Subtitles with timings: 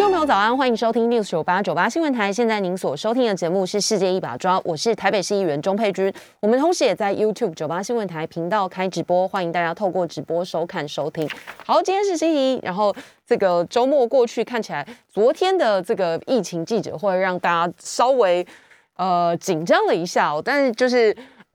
[0.00, 2.32] 听众朋友早安，欢迎收听六九八九八新闻台。
[2.32, 6.10] 现在您所收听的节目是《世界一把抓》，我是台北市议员钟佩君。
[6.40, 11.28] 我们同时也在 YouTube 九八新闻台频道开直播，欢迎大家透过直播收看收听。
[11.66, 18.46] 好，今天是星期一，然后这个周末过去，看起来昨天的这个疫情记者会让大家稍微
[18.96, 21.14] 呃紧张了一下哦，但是就是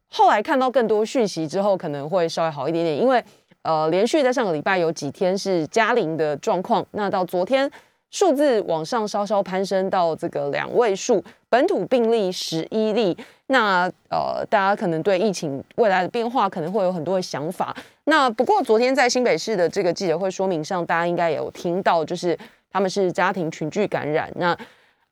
[0.09, 3.23] 后来看到更多讯息之后，可能会稍微好一点点，因为
[3.63, 7.67] 呃连续在上个礼拜有几天是加零的状况，那到昨天。
[8.15, 13.17] 数字往上稍稍攀升到这个两位数，本土病例十一例。
[13.47, 17.75] 那呃，大家可能对疫情未来的变化可能会有很多的想法。
[18.05, 22.39] 那不过昨天在新北市的这个记者会说明上，大家应该也有听到，就是
[22.71, 24.31] 他们是家庭群聚感染。
[24.35, 24.57] 那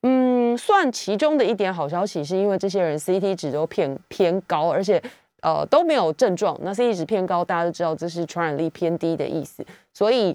[0.04, 5.04] 嗯，算其中的一点好消息，是因为这些人 CT 值都偏偏高，而且
[5.42, 6.58] 呃都没有症状。
[6.62, 9.62] 那 CT 值偏高，大家都知道这是传染力偏低的意思，
[9.94, 10.34] 所以。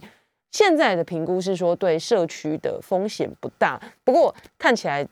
[0.51, 3.79] 现在的评估是说，对社区的风险不大。
[4.03, 5.07] 不过看起来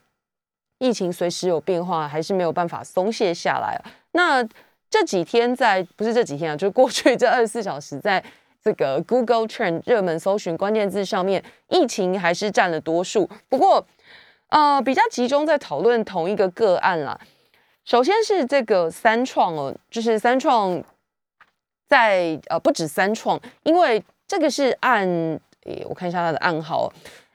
[0.78, 3.78] 疫情随时有变化，还是没有办法松懈下来。
[4.12, 4.42] 那
[4.88, 8.24] 这几天在不是这几天啊，就过去这二十四小时，在
[8.62, 13.28] 这个 Google Trend 热门搜寻关键字上面，疫情还是占了多数。
[13.50, 13.86] 不过
[14.48, 17.20] 呃，比较集中在讨论同一个个案啦。
[17.84, 20.82] 首先是这个三创哦，就是三创
[21.86, 24.02] 在呃不止三创，因为。
[24.28, 25.08] 这个是按，
[25.88, 26.92] 我看一下他的暗号，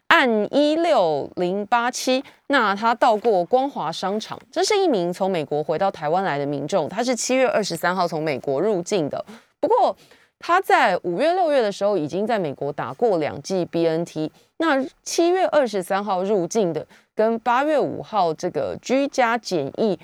[0.07, 2.23] 按一六零八七。
[2.47, 9.23] 那他到过光华商场，这是一名从美国回到台湾来的民众，他是七月二十三号从美国入境的。
[9.61, 9.95] 不过
[10.37, 14.29] 他在五月六月的时候已经在美国打过两剂 BNT。
[14.57, 19.97] 那七月二十三号入境的，跟八月五号这个居家检疫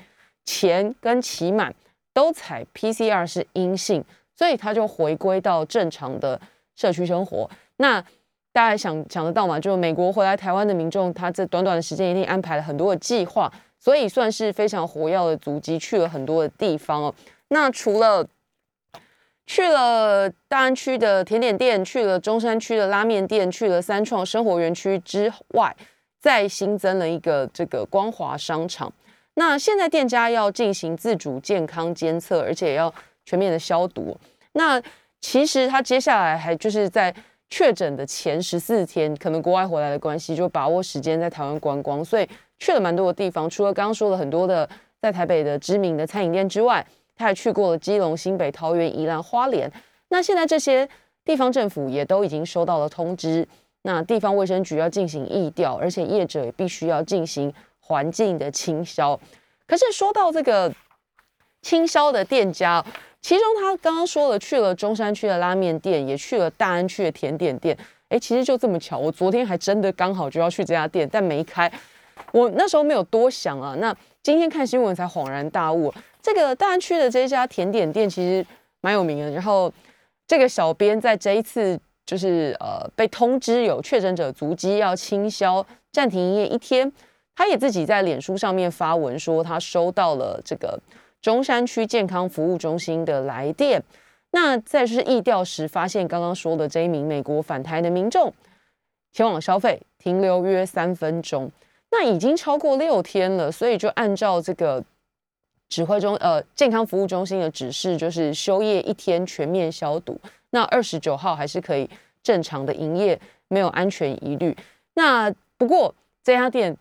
[0.46, 1.76] 前跟期满
[2.14, 4.02] 都采 PCR 是阴性，
[4.34, 6.40] 所以他就回归到正常的。
[6.78, 8.02] 社区生活，那
[8.54, 9.60] 大家想想得到吗？
[9.60, 17.14] 就美国回来台湾的民众，他这短短的时间一定安排了很多的计划，所以算是非常活跃的足迹，去了很多的地方哦。
[17.50, 18.26] 那除了
[19.46, 25.76] 去了大安区的甜点店，去了中山区的拉面店，去了三创生活园区之外，
[26.20, 28.92] 再新增了一个这个光华商场。
[29.36, 34.18] 那现在店家要进行自主健康监测，而且要全面的消毒。
[34.54, 34.82] 那
[35.19, 37.13] 其实他接下来还就是在
[37.50, 42.28] 确诊的前十四天，可能国外回来的关系，就把握时间在台湾观光，所以
[42.59, 43.50] 去了蛮多的地方。
[43.50, 44.69] 除了刚刚说了很多的
[45.01, 46.85] 在台北的知名的餐饮店之外，
[47.16, 49.72] 他还去过了基隆、新北、桃园、宜兰、花莲。
[50.09, 50.88] 那现在这些
[51.25, 53.47] 地方政府也都已经收到了通知，
[53.81, 59.19] 那地方卫生局要进行疫调，而且业者也必须要进行环境的清消。
[59.66, 60.72] 可是说到这个
[61.61, 62.85] 清消的店家。
[63.22, 67.78] 其中他刚刚说了，去了中山区的拉面店，也去了大安区的甜点店。
[68.09, 71.69] 哎，其实就这么巧，我昨天还真的刚好就要去这家店，但没开。
[72.31, 73.75] 我那时候没有多想啊。
[73.79, 78.45] 那今天看新闻才恍然大悟，这个大安区的这家甜点店其实
[78.79, 79.31] 蛮有名的。
[79.31, 79.69] 然后
[80.25, 86.89] 这个小编在这一次就是呃被通知有确诊者足迹要清销、暂停营业一天，
[87.35, 90.79] 他也自己在脸书上面发文说他收到了这个。
[91.22, 93.83] 中山区健康服务中心的来电，
[94.31, 98.33] 那在是疫调时发现刚刚说的这一名美国返台的民众
[99.11, 101.51] 前往消费，停留约三分钟，
[101.89, 104.83] 那已经超过六天了，所以就按照这个
[105.69, 110.19] 指挥中呃健康服务中心的指示，就是休业一天，全面消毒。
[110.51, 111.89] 那二十九号还是可以
[112.22, 114.55] 正常的营业，没有安全疑虑。
[114.94, 116.75] 那不过这家店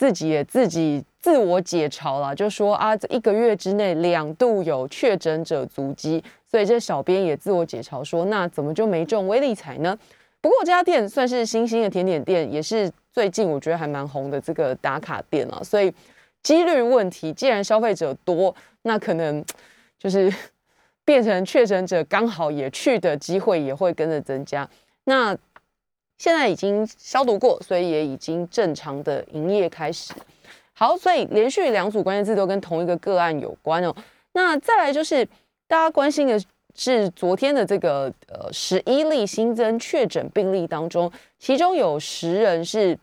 [0.00, 1.04] 自己也自己。
[1.20, 9.94] 自我解嘲了，就说啊，这一个月之内两度有确诊者足迹，所以这小编也自我解嘲说，那怎么就没中威力彩呢？
[10.40, 15.92] 不过这家店算是新兴的甜点店，也是最近我觉得还蛮红的这个打卡店了，所以
[16.42, 19.44] 几率问题，既然消费者多，那可能
[19.98, 20.32] 就是
[21.04, 24.66] 变成确诊者刚好也去的机会也会跟着增加。
[25.04, 25.36] 那
[26.20, 30.12] 现在已经消毒过，所以也已经正常的营业开始。
[30.74, 33.94] 好，所以连续两组关键字都跟同一个个案有关哦。
[34.32, 35.24] 那再来就是
[35.66, 36.38] 大家关心的
[36.74, 42.98] 是昨天的这个呃十一例新增确诊病例当中，其中有十人是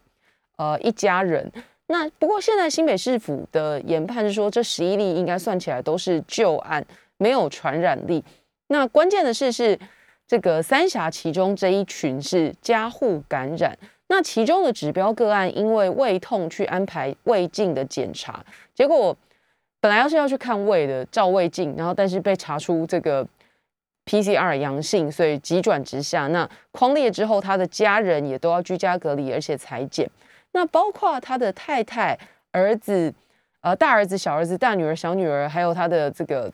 [0.58, 1.52] 呃一家人。
[1.88, 6.86] 那不过现在新北市府的研判是说，这十一例应该算起来都是旧案，
[7.18, 8.24] 没有传染力。
[8.68, 9.80] 那关键的是是
[10.27, 13.77] 这个三峡其中这一群是家户感染。
[14.09, 18.44] 那其中的指标个案因为胃痛去安排胃镜的检查，
[18.74, 19.15] 结果
[19.79, 23.27] 本来要是要去看胃的照胃镜，然后但是被查出这个
[24.06, 26.27] PCR 阳性，所以急转直下。
[26.27, 30.09] 那框列之后，他的家人也都要居家隔离，而且裁剪。
[30.53, 32.18] 那包括他的太太、
[32.51, 33.13] 儿子、
[33.59, 36.51] 呃大儿子、小儿子、大女儿、小女儿，还有他的这个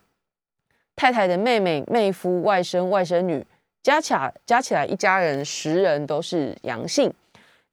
[0.95, 3.45] 太太的妹妹、妹夫、外甥、外甥女，
[3.83, 7.13] 加起来加起来一家人十人都是阳性。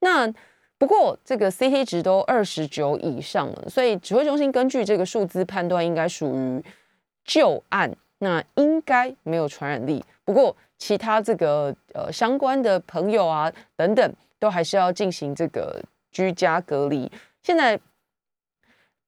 [0.00, 0.30] 那
[0.76, 6.64] 不过这个 CT 值都二十九以上了，所以指挥中心根据这个数字判断，应该属于
[7.24, 10.04] 旧案，那应该没有传染力。
[10.24, 17.12] 不过其他这个呃相关的朋友啊等等，都还是要进行这个居家隔离。
[17.42, 17.78] 现在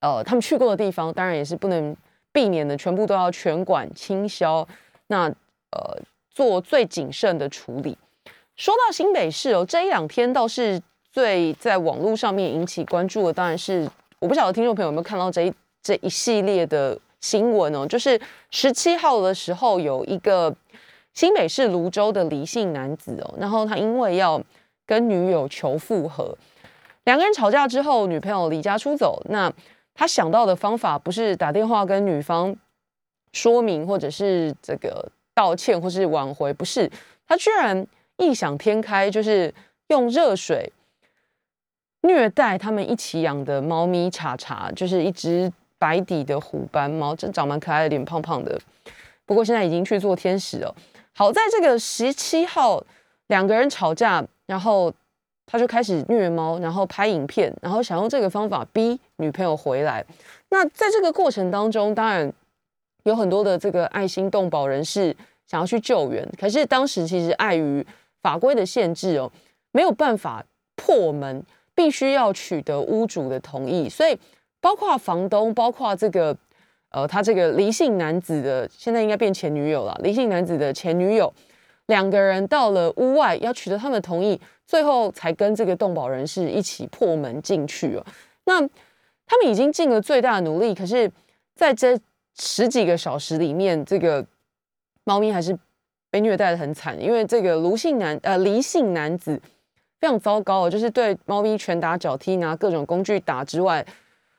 [0.01, 1.97] 呃他们去过的地方，当然也是不能
[2.33, 4.69] 避免的，全部都要全管清消。
[5.07, 5.25] 那
[5.71, 5.99] 呃
[6.35, 7.97] 做最谨慎的处理。
[8.57, 10.81] 说到新北市哦，这一两天倒是
[11.11, 13.89] 最在网络上面引起关注的，当然是
[14.19, 15.53] 我不晓得听众朋友有没有看到这一
[15.83, 18.21] 这一系列的新闻哦，就是
[18.51, 20.55] 十七号的时候有一个
[21.15, 24.41] 新北市泸州的离姓男子哦，然后他因为要
[24.87, 26.37] 跟女友求复合，
[27.05, 29.53] 两个人吵架之后，女朋友离家出走，那
[29.95, 32.55] 他想到的方法不是打电话跟女方
[33.33, 36.91] 说明，或者是这个道歉，或是挽回，不是
[37.27, 37.87] 他居然。
[38.19, 39.53] 异想天开，就是
[39.89, 40.71] 用热水
[42.03, 48.57] 虐待他们一起养的猫咪查查，就是一只白底的虎斑猫，真长蛮可爱的，脸胖胖的。
[49.27, 50.73] 不过现在已经去做天使了。
[51.15, 52.81] 好在这个十七号
[53.29, 54.93] 两个人吵架，然后
[55.47, 60.05] 他就开始虐猫，然后拍影片，然后想用这个方法逼女朋友回来。
[60.51, 62.33] 那在这个过程当中，当然
[63.05, 65.15] 有很多的这个爱心动保人士
[65.47, 67.85] 想要去救援，可是当时其实碍于。
[68.23, 69.29] 法规的限制哦，
[69.73, 70.45] 没有办法
[70.77, 71.45] 破门，
[71.75, 73.89] 必须要取得屋主的同意。
[73.89, 74.17] 所以，
[74.61, 76.33] 包括房东，包括这个
[76.91, 80.01] 呃，他这个离姓男子的，现在应该变前女友了。
[80.05, 81.35] 离姓男子的前女友，
[81.87, 88.07] 两个人到了屋外，要取得他们的同意，最后才跟这个动保人士一起破门进去哦。
[88.45, 88.61] 那
[89.27, 91.11] 他们已经尽了最大的努力，可是
[91.57, 91.99] 在这
[92.39, 94.25] 十几个小时里面，这个
[95.05, 95.59] 猫咪还是。
[96.13, 99.41] 被虐待的很惨，因为这个卢姓男呃离姓男子
[99.99, 103.83] 非常糟糕，就是对猫咪拳打脚踢，拿各种工具打之外，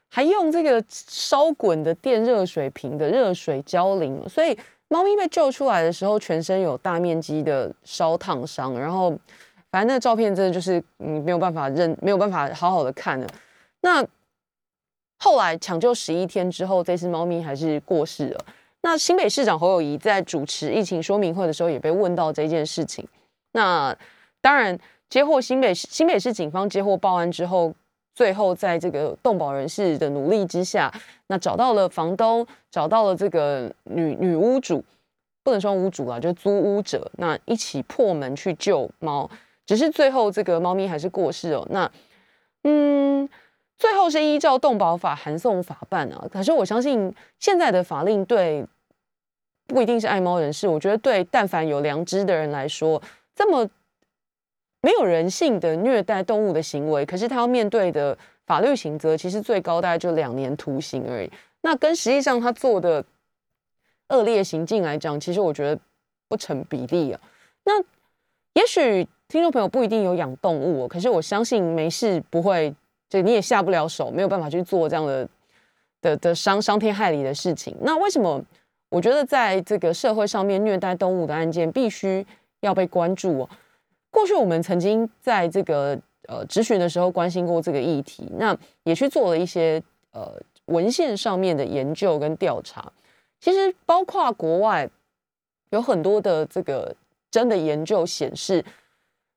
[0.08, 4.56] 还用这个烧滚的电热水瓶的热水浇淋，所以
[4.88, 9.10] 猫咪被救出来的时候，全身有大面积的烧烫伤，然后
[9.72, 13.28] 反正那照片真的就是嗯没有办法认，没有办法好好的看了。
[13.82, 14.06] 那
[15.24, 18.46] 后来抢救十一天之后，这只猫咪还是过世了。
[18.82, 23.08] 那新北市长侯友谊在主持疫情说明会的时候，也被问到这件事情。
[23.54, 23.96] 那
[24.42, 24.78] 当然，
[25.10, 27.74] 接获新北市新北市警方接获报案之后，
[28.14, 30.94] 最后在这个动保人士的努力之下，
[31.28, 34.84] 那找到了房东，找到了这个女女屋主，
[35.42, 39.32] 不能说屋主了，就租屋者，那一起破门去救猫。
[39.66, 41.66] 只是最后这个猫咪还是过世哦。
[41.70, 41.90] 那
[42.66, 43.30] 嗯。
[43.78, 48.66] 最后是依照动保法函送法办啊，可是我相信现在的法令对
[49.68, 53.02] 不一定是爱猫人士，我觉得对但凡有良知的人来说，
[53.36, 53.68] 这么
[54.82, 61.30] 没有人性的虐待动物的行为，可是他要面对的法律刑责其实最高大概就两年徒刑而已。
[61.62, 63.04] 那跟实际上他做的
[64.10, 65.82] 恶劣行径来讲，其实我觉得
[66.28, 67.20] 不成比例啊。
[67.66, 67.82] 那
[68.54, 72.74] 也许听众朋友不一定有养动物，哦可是我相信没事不会。
[73.14, 75.30] 所以你也下不了手，没有办法去做这样的
[76.02, 77.78] 的的伤伤天害理的事情。
[77.82, 78.44] 那为什么
[78.90, 82.26] 我觉得在这个社会上面虐待动物的案件必须
[82.62, 83.48] 要被关注？
[84.10, 85.96] 过去我们曾经在这个
[86.28, 89.80] 呃咨询的时候关心过这个议题，那也去做了一些
[90.12, 90.34] 呃
[90.66, 92.92] 文献上面的研究跟调查。
[93.40, 94.90] 其实包括国外
[95.70, 96.96] 有很多的这个
[97.30, 98.66] 真的研究显示，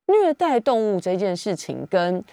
[0.06, 2.25] 虐待动物这件事情跟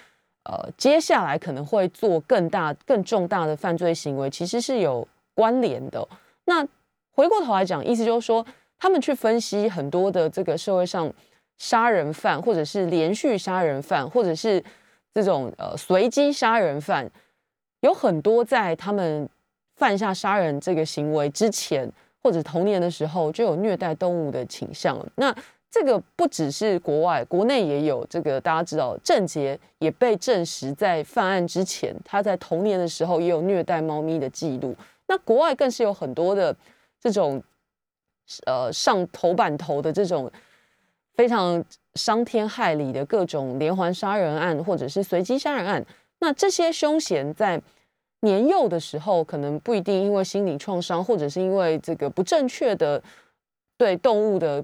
[0.45, 6.05] 呃，接下来可能会做更大、更重大的犯罪行为，其实是有关联的。
[6.45, 6.67] 那
[7.12, 8.45] 回过头来讲，意思就是说，
[8.77, 11.12] 他们去分析很多的这个社会上
[11.57, 14.62] 杀人犯，或者是连续杀人犯，或者是
[15.13, 17.09] 这种呃随机杀人犯，
[17.79, 19.29] 有很多在他们
[19.75, 21.89] 犯下杀人这个行为之前，
[22.21, 25.00] 或者童年的时候就有虐待动物的倾向。
[25.15, 25.33] 那
[25.74, 28.06] 这个不只是国外，国内也有。
[28.08, 34.75] 这个大家知道，郑杰也被证实在犯案之前，他在童年的时候也有虐待猫咪的记录。
[35.08, 36.56] 那国外更是有很多的
[37.01, 37.42] 这种，
[38.46, 40.32] 呃，上头版头的这种
[41.15, 41.65] 非常
[41.96, 45.84] 伤天害理的各种连环杀人案，或者是随机杀人案。
[46.20, 47.60] 那这些凶嫌在
[48.20, 53.01] 年幼的时候，可能不一定因为心理创伤，或者是因为这个不正确的
[53.75, 54.63] 对动物的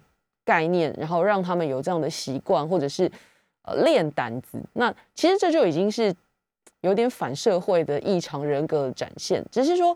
[0.50, 3.12] 概念，然后让他们有这样的习惯，或者是
[3.62, 4.60] 呃练胆子。
[4.74, 6.12] 那其实这就已经是
[6.82, 9.46] 有点反社会的异常人格的展现。
[9.51, 9.96] 只是说，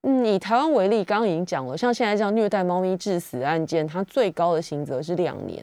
[0.00, 5.62] 嗯，以台湾为例，刚刚已经讲了，像现在这样虐待猫咪致死案件，它最高的刑责是两年。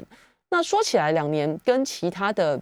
[0.50, 2.62] 那说起来，两年跟其他的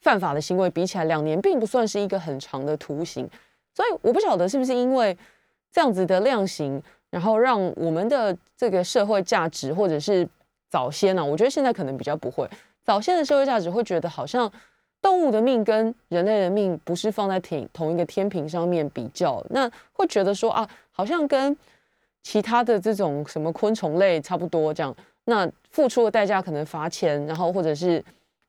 [0.00, 3.28] 犯法的行为比起来，两年并不算是一个很长的徒刑。
[3.74, 5.16] 所以我不晓得是不是因为
[5.70, 10.28] 这样子的量刑，然后让我们的这个社会价值，或者是
[10.70, 11.24] 早先呢？
[11.24, 12.48] 我觉得现在可能比较不会。
[12.84, 14.50] 早先的社会价值会觉得，好像
[15.00, 21.56] 动物的命跟人类的命不是放在天同一个天平上面比较，那会觉得说啊，好像跟
[22.22, 24.94] 其他的这种什么昆虫类差不多这样。
[25.24, 28.02] 那付出的代价可能罚钱，然后或者是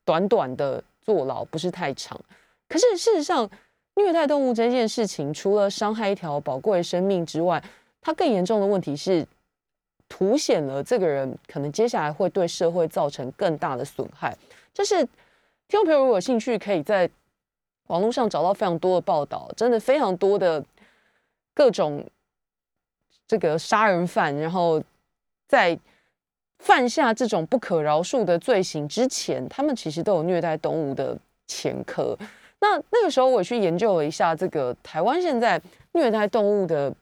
[0.06, 2.20] 短短的坐牢，不是太长。
[2.68, 3.50] 可是事实上，
[3.96, 7.62] 虐待动物这件事情，除了伤害一条宝贵生命之外，
[8.00, 9.28] 它更严重的问题是，
[10.10, 14.38] 凸显了这个人可能接下来会对社会造成更大的损害。
[14.74, 14.98] 就是
[15.68, 17.10] 听众朋友如果有兴趣，可以在
[17.88, 20.62] 网络上找到非常多的报道，真的非常多的
[21.54, 22.06] 各种
[23.26, 24.84] 这个杀人犯，然后
[25.48, 25.80] 在。
[26.62, 32.14] 犯下这种不可饶恕的罪行之前，他们其实都有虐待动物的前科。
[32.60, 35.62] 那那个时候，我去研究了一下这个台湾现在
[35.94, 36.94] 虐待动物的，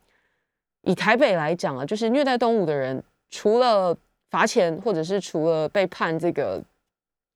[0.87, 3.95] 以台北来讲啊，就是虐待动物的人，除了
[4.31, 6.63] 罚钱或者是除了被判这个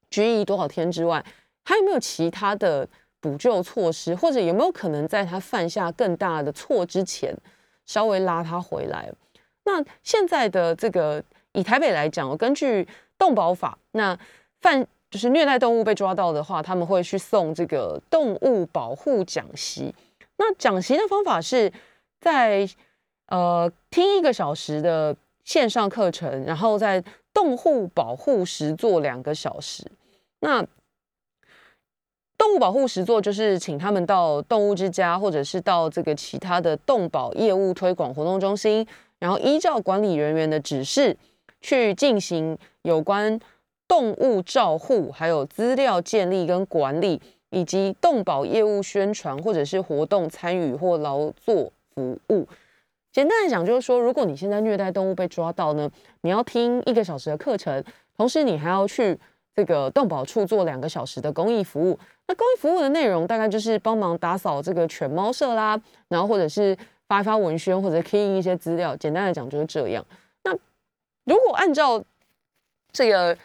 [0.09, 1.23] 拘役多少天之外，
[1.63, 2.87] 还有没有其他的
[3.19, 7.35] 补救措施，或者有没有可能在他犯下更大的错之前，
[7.85, 9.11] 稍微拉他回来？
[9.65, 11.23] 那现在的这个。
[11.53, 14.17] 以台北来讲，根据动保法，那
[14.61, 19.93] 犯就是虐待动物被抓到的话，他们会去送这个动物保护奖席。
[20.37, 21.69] 那奖席的方法是
[22.21, 22.65] 在
[23.31, 29.83] 呃听一个小时的线上课程，然后在动物保护时做两个小时。
[30.41, 30.61] 那
[32.37, 38.85] 动物保护时做就是请他们到动物之家，或者是到这个其他的动保业务推广活动中心，
[39.17, 41.17] 然后依照管理人员的指示。
[41.63, 43.39] 去进行有关
[43.87, 47.21] 动物照护、还有资料建立跟管理，
[47.51, 52.47] 以及动保业务宣传或者是活动参与或劳作服务。
[53.11, 55.89] 简单来讲，就是说，如果你现在虐待动物被抓到呢，
[56.21, 57.83] 你要听一个小时的课程，
[58.15, 59.19] 同时你还要去
[59.53, 61.99] 这个动保处做两个小时的公益服务。
[62.27, 66.77] 那公益服务的内容大概就是帮忙打扫这个犬猫舍啦，然后或者是
[67.07, 68.95] 发一发文宣或者 key 一些资料。
[68.95, 70.05] 简单来讲就是这样。
[70.43, 70.53] 那
[71.25, 72.01] 如果按照
[72.93, 73.37] 这个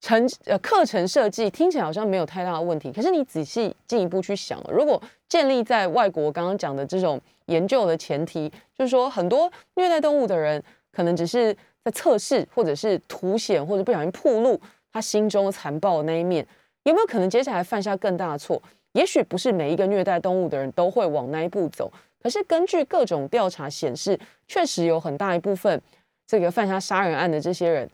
[0.00, 2.92] 程呃课程设计，听起来好像没有太大的问题。
[2.92, 10.62] 可是你仔细进一步去想，如果建立在外国刚刚讲的这种研究的前提，就是说很多虐待动物的人，
[10.92, 11.52] 可能只是
[11.84, 14.60] 在测试，或者是凸显，或者不小心暴露
[14.92, 16.46] 他心中残暴的那一面，
[16.84, 18.62] 有没有可能接下来犯下更大的错？
[18.92, 25.80] 也许不是每一个虐待动物的人都会往那一步走，可是根据各种调查显示，确实有很大一部分。
[26.26, 27.88] 这个犯下杀人案的这些人，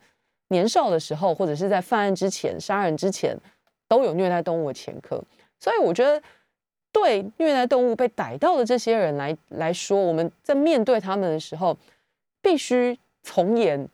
[0.55, 3.37] 年少的时候或者是在犯案之前、杀人之前，
[3.89, 5.21] 都有虐待动物的前科。
[5.59, 6.23] 所以我觉得，
[6.93, 11.77] 对虐待动物被逮到的这些人来来说，我们在面对他们的时候，
[12.41, 13.89] 必须从严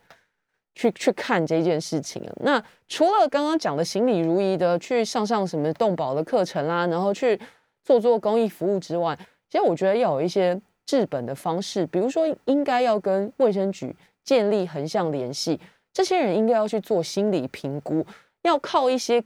[0.75, 2.21] 去去看这件事情。
[2.43, 7.39] 那除了刚刚讲的行礼如仪的去上上什么动保的课程啦，然后去
[7.83, 9.17] 做做公益服务之外，
[9.49, 13.95] 其实我觉得要有一些治本的方式，比如说应该要跟卫生局。
[14.23, 15.59] 建立横向联系，
[15.93, 18.05] 这些人应该要去做心理评估，
[18.43, 19.23] 要靠一些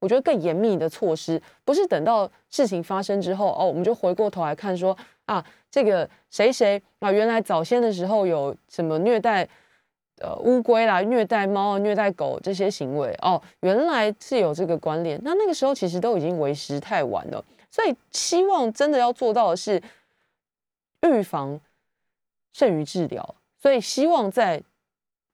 [0.00, 9.48] 我觉得更严密的措施，不是等到事情发生之后哦，我们就回过头来看说啊，这个谁谁啊，原来早先的时候有什么虐待
[10.18, 19.80] 呃乌龟啦、虐待猫、虐待狗这些行为哦，原来是有这个关联，那那个时候其实都已经为时太晚了，所以希望真的要做到的是
[21.02, 21.60] 预防
[22.52, 23.36] 胜于治疗。
[23.60, 24.60] 所以，希望在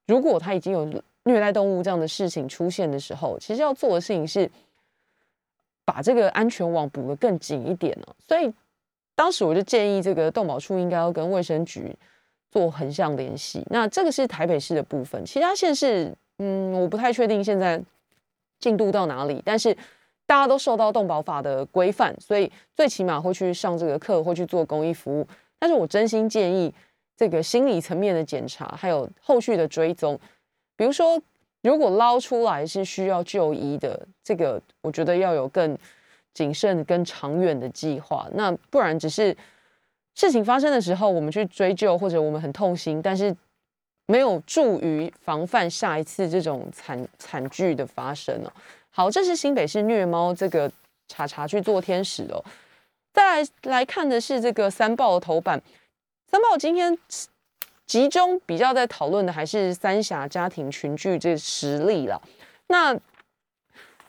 [0.08, 0.84] 如果他已经有
[1.24, 4.50] 虐待动物这样的事情出现的时候，其实要做的事情是
[5.84, 8.06] 把这个安全网补得更紧一点呢。
[8.26, 8.50] 所以，
[9.14, 11.94] 当时我就建议这个动保处应该要跟卫生局
[12.50, 13.62] 做横向联系。
[13.68, 17.78] 那这个是台北市的部分，其他县市，嗯，我不太确定现在
[18.58, 19.42] 进度到哪里。
[19.44, 19.76] 但是
[20.24, 25.28] 大家都受到动保法的规范，所以最起码会去上这个课，会去做公益服务。
[25.58, 26.72] 但是我真心建议。
[27.18, 30.16] 这个心理层面的检查，还有后续的追踪，
[30.76, 31.20] 比如说，
[31.62, 35.76] 如果捞出来是需要就医的，这个我觉得要有更
[36.32, 38.28] 谨慎、更长远的计划。
[38.34, 39.36] 那不然只是
[40.14, 43.36] 事情发生的时候我们去追究，或者我们很痛心，但是
[44.06, 48.52] 没有助于防范下一次这种惨惨剧的发生哦。
[48.90, 50.70] 好，这是新北市虐猫这个
[51.08, 52.38] 查查去做天使哦。
[53.12, 55.60] 再来来看的是这个三报的头版，
[56.30, 56.98] 三报今天。
[57.86, 62.20] 集中比较在讨论的还是三峡家庭群聚这实例了。
[62.66, 62.94] 那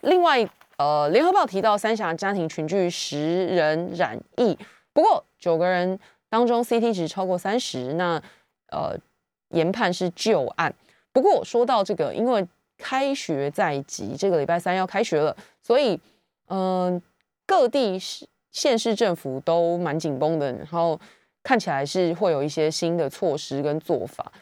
[0.02, 0.46] 另外，
[0.76, 4.54] 呃，联合报提到三峡家庭群聚十人染疫，
[4.92, 5.98] 不过九个人
[6.28, 8.22] 当中 CT 值超过三十，那
[8.70, 8.94] 呃
[9.54, 10.74] 研判是旧案。
[11.10, 12.46] 不过说到这个，因为
[12.76, 15.98] 开学在即，这个礼拜三要开学了，所以
[16.48, 17.00] 嗯，
[17.46, 21.00] 各地市县市政府都蛮紧绷的，然后。
[21.42, 24.32] 看起来是会有一些新的措施跟做法。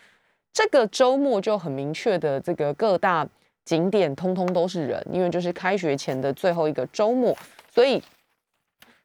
[0.52, 3.26] 这个周末就很明确的，这个各大
[3.64, 7.36] 景点通通都是人，因为就是开学前的最后一个周末，
[7.72, 8.02] 所以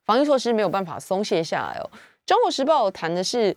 [0.06, 1.90] 防疫措施没有办法松懈下来哦。
[2.26, 3.56] 中国时报谈的是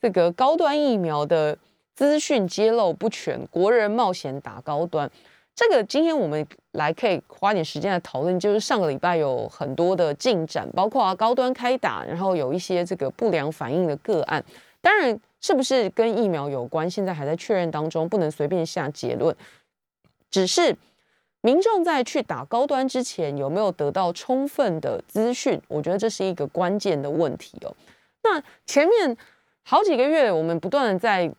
[0.00, 1.56] 这个高端疫苗的
[1.94, 5.10] 资讯揭露不全，国人冒险打高端。
[5.56, 14.44] 这个今天我们来可以花点时间来讨论，就是上个礼拜有很多的进展，包括高端开打，然后有一些这个不良反应的个案。
[14.82, 19.34] 当然，是不是跟疫苗有关，现在还在确认当中，不能随便下结论。
[20.30, 20.76] 只是
[21.40, 25.58] 民众在去打高端之前，有没有得到充分的资讯？
[25.68, 27.74] 我觉得这是一个关键的问题哦。
[28.22, 29.16] 那前面
[29.62, 31.32] 好几个月，我们不断的在。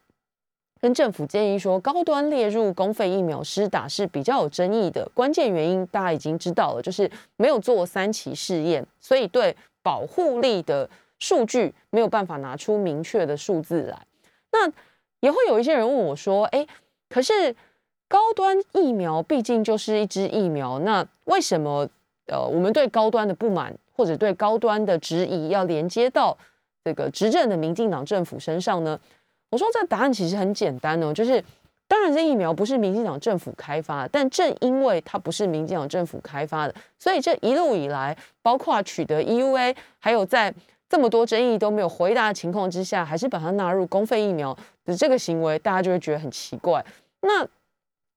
[0.80, 5.10] 跟政府建议说，高端列入公费疫苗施打是比较有争议的。
[5.14, 14.06] 关键原因大家已经知道了，就是没有做三期试验，所以对保护力的数据没有办法拿出明确的数字来。
[14.52, 14.72] 那
[15.20, 16.66] 也会有一些人问我说：“哎，
[17.10, 17.56] 可是
[18.08, 21.90] 高端疫苗毕竟就是一支疫苗，那为什么
[22.28, 26.38] 呃我们对高端的不满或者对高端的质疑要连接到
[26.84, 29.00] 这个执政的民进党政府身上呢？”
[29.50, 31.44] 我说这答案其实很简单哦，就是
[31.88, 40.54] 当然这疫苗不是民进党政府开发，但正因为它不是民进党政府开发的，所以这一路以来，包括取得 EUA，还有在
[40.90, 46.86] 这么多争议都没有回答的情况之下，还是把它纳入公费疫苗的这个行为，大家就会觉得很奇怪。
[47.22, 47.48] 那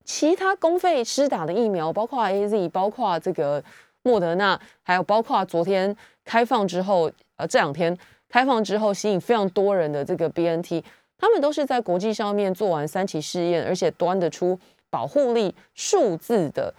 [0.04, 3.62] 其他公费施打的疫苗，包括 AZ，包括这个
[4.02, 7.96] 莫德纳，还有包括昨天开放之后，呃，这两天
[8.28, 10.82] 开放之后吸引非常多人的这个 BNT。
[11.20, 16.72] 他们都是在国际上面做完三期试验，而且端得出保护力数字的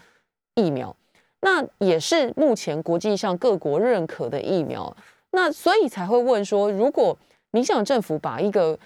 [0.56, 0.96] 疫苗，
[1.42, 4.98] 那也是目前国际上各国认可的疫苗。
[5.30, 7.16] 那所以才会问说，如果
[7.52, 8.78] 民想政府把一个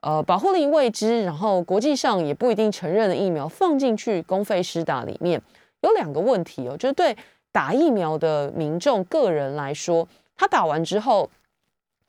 [0.00, 5.40] 呃保护力未知，然后国际上也不一定承认的疫苗放进去公费施打里面，
[5.82, 7.14] 有两个问题哦，就是对
[7.52, 11.30] 打疫苗的民众个人来说，他打完之后，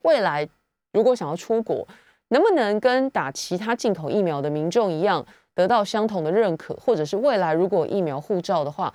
[0.04, 0.48] 未来
[0.94, 1.86] 如果想要出国。
[2.30, 8.92] 能不能跟打其他进口疫苗的民众一样，得到相同的认可，或者是未来如果疫苗护照的话，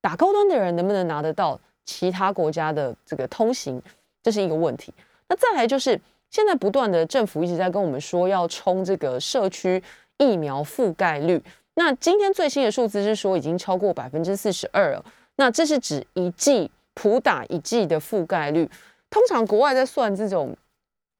[0.00, 3.82] 打高端的人能不能拿得到其他国家的这个通行，
[4.22, 4.94] 这是一个问题。
[5.28, 9.82] 那再来就是现在不断的政府一直在跟我们说要冲这个社区
[10.18, 11.42] 疫苗覆盖率。
[11.74, 15.04] 那今天最新的数字是说已经超过百分之四十二了。
[15.36, 18.70] 那这是指一剂普打一剂的覆盖率。
[19.10, 20.56] 通常国外在算这种。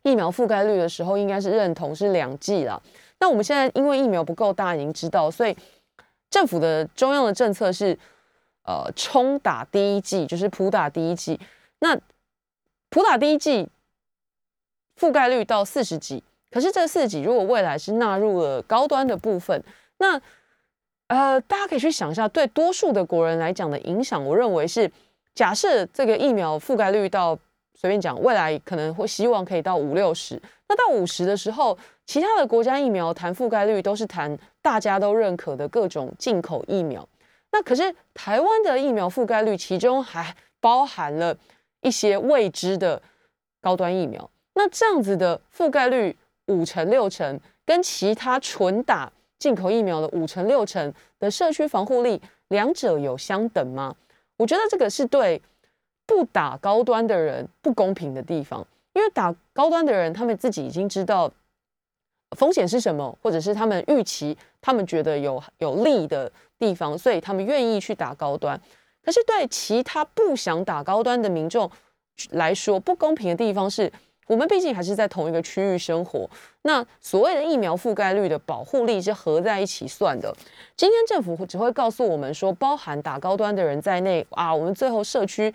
[0.03, 2.83] 疫苗覆盖率的时候，应该是认同是两剂了。
[3.19, 5.55] 那我们现在因为疫苗不够，大家已经知道，所以
[6.31, 7.99] 政府的中央的政策是，
[8.65, 11.39] 呃，冲打第一剂，就是普打第一剂。
[11.81, 11.95] 那
[12.89, 13.69] 普打第一剂
[14.99, 19.63] 覆盖率到四十几，可是这四十几如果未来是纳入了高端的部分，
[19.99, 20.21] 那
[21.09, 24.91] 呃，大家可以去想一下，对多数的国人来讲的影响，我认为是
[25.35, 27.39] 假设这个疫苗覆盖率到。
[27.81, 30.39] 随便讲，未来可能会希望可以到五六十。
[30.69, 37.09] 那到五十的时候，其他的国家疫苗谈覆盖率都是谈大家都认可的各种进口疫苗。
[37.53, 41.35] 那可是台湾的疫苗覆盖率，其中还包含了
[41.81, 43.01] 一些未知的
[43.63, 44.31] 高端疫苗。
[44.53, 46.15] 那这样子的覆盖率
[46.49, 53.97] 五成六成，跟其他纯打进口疫苗的五成六成的社区防护力，两者有相等吗？
[54.37, 55.41] 我觉得这个是对。
[56.11, 61.31] 不打高端的人不公平的地方，因为打高端的人，他们自己已经知道
[62.37, 68.61] 风险是什么，或者是他们预期他们觉得有有利的地方，所以他们愿意去打高端。
[69.05, 71.71] 可是对其他不想打高端的民众
[72.31, 73.91] 来说，不公平的地方是，
[74.27, 76.29] 我们毕竟还是在同一个区域生活。
[76.63, 80.35] 那所谓的疫苗覆盖率的保护力是合在一起算的。
[80.77, 85.55] 今天政府只会告诉我们说，包含打高端的人在内啊，我们最后社区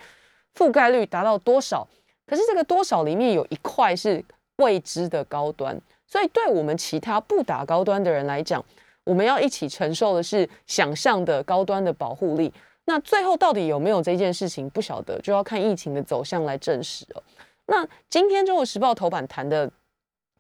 [0.55, 1.87] 覆盖率达到多少？
[2.25, 4.23] 可是这个多少里面有一块是
[4.57, 8.63] 未知的高端，所以对我们其他不打高端的人来讲，
[9.03, 12.51] 我们要一起承受的是想象的高端的保护力。
[12.85, 17.23] 那最后到底有没有这件事情，不晓得，就要看疫情的走向来证实了。
[17.65, 19.69] 那今天《中国时报》头版谈的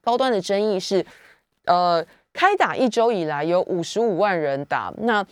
[0.01, 1.05] 高端的争议是，
[1.65, 4.93] 呃，开打一周以来有五十五万人打。
[4.97, 5.25] 那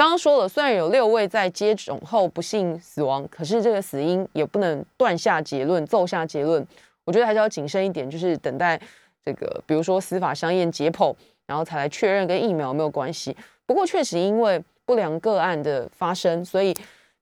[0.00, 6.66] 刚刚说了，虽然有六位在接种后不幸死亡，可是这个死因也不能断下结论、奏下结论。
[7.04, 8.80] 我觉得还是要谨慎一点，就是等待
[9.22, 11.14] 这个，比如说司法相验解剖，
[11.46, 13.36] 然后才来确认跟疫苗有没有关系。
[13.66, 16.74] 不过确实因为不良个案的发生，所以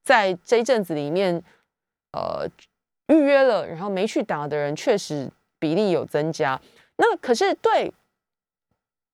[0.05, 1.43] 在这一阵子里面，
[2.13, 2.49] 呃。
[3.09, 5.27] 预约了，然后没去打的人确实
[5.59, 6.61] 比例有增加。
[6.99, 7.91] 那可是对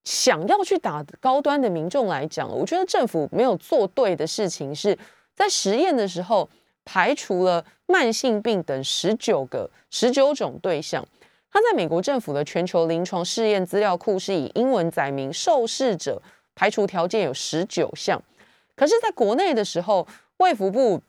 [0.04, 4.96] 想要去打高端的民众来讲，我觉得政府没有做对的事情，是
[5.34, 6.48] 在实验的时候
[6.84, 11.06] 排除了慢性病等十九个十九种对象。
[11.50, 16.20] 他在美国政府的全球临床试验资料库是以英文载明，受试者
[16.54, 18.22] 排除条件有十九项。
[18.76, 21.00] 可是，在国内的时候，卫福部。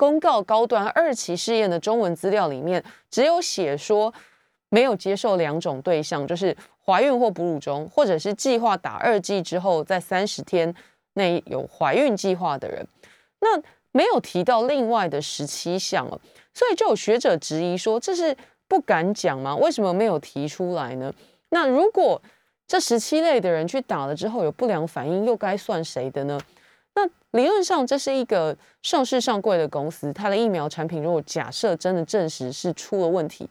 [0.00, 4.14] 公告高端二期试验的中文资料里面，只有写说
[4.70, 10.74] 没有接受两种对象，就是怀孕或哺乳中，或者是计划打二剂之后在三十天
[11.14, 12.86] 内有怀孕计划的人，
[13.40, 13.60] 那
[13.92, 16.20] 没有提到另外的十七项了。
[16.54, 19.54] 所以就有学者质疑说，这是不敢讲吗？
[19.56, 21.12] 为什么没有提出来呢？
[21.50, 22.20] 那如果
[22.66, 26.38] 这十七类的人去打了之后有不良反应，又该算谁的呢？
[26.94, 33.48] 那理论上，这是一个上市上柜的公司，它的疫苗产品如果假设真的证实是出了问题，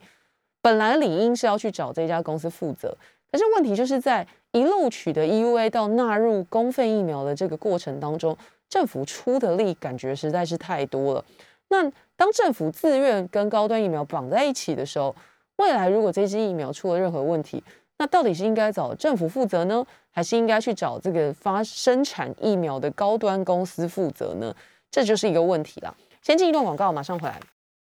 [0.68, 2.94] 本来理应是要去找这家公司负责。
[3.32, 11.24] 可是问题就是在一路取得 EUA 到纳入公费疫苗的这个过程当中，政府出的力感觉实在是太多了。
[11.70, 15.16] 那当政府自愿跟高端疫苗绑在一起的时候，
[15.56, 17.64] 未来如果这支疫苗出了任何问题，
[17.98, 24.54] 那到底是应该找政府负责呢，还是应该去找这个发生产疫苗的高端公司负责呢？
[24.92, 25.96] 这就是一个问题了。
[26.22, 27.40] 先进一段广告，马上回来。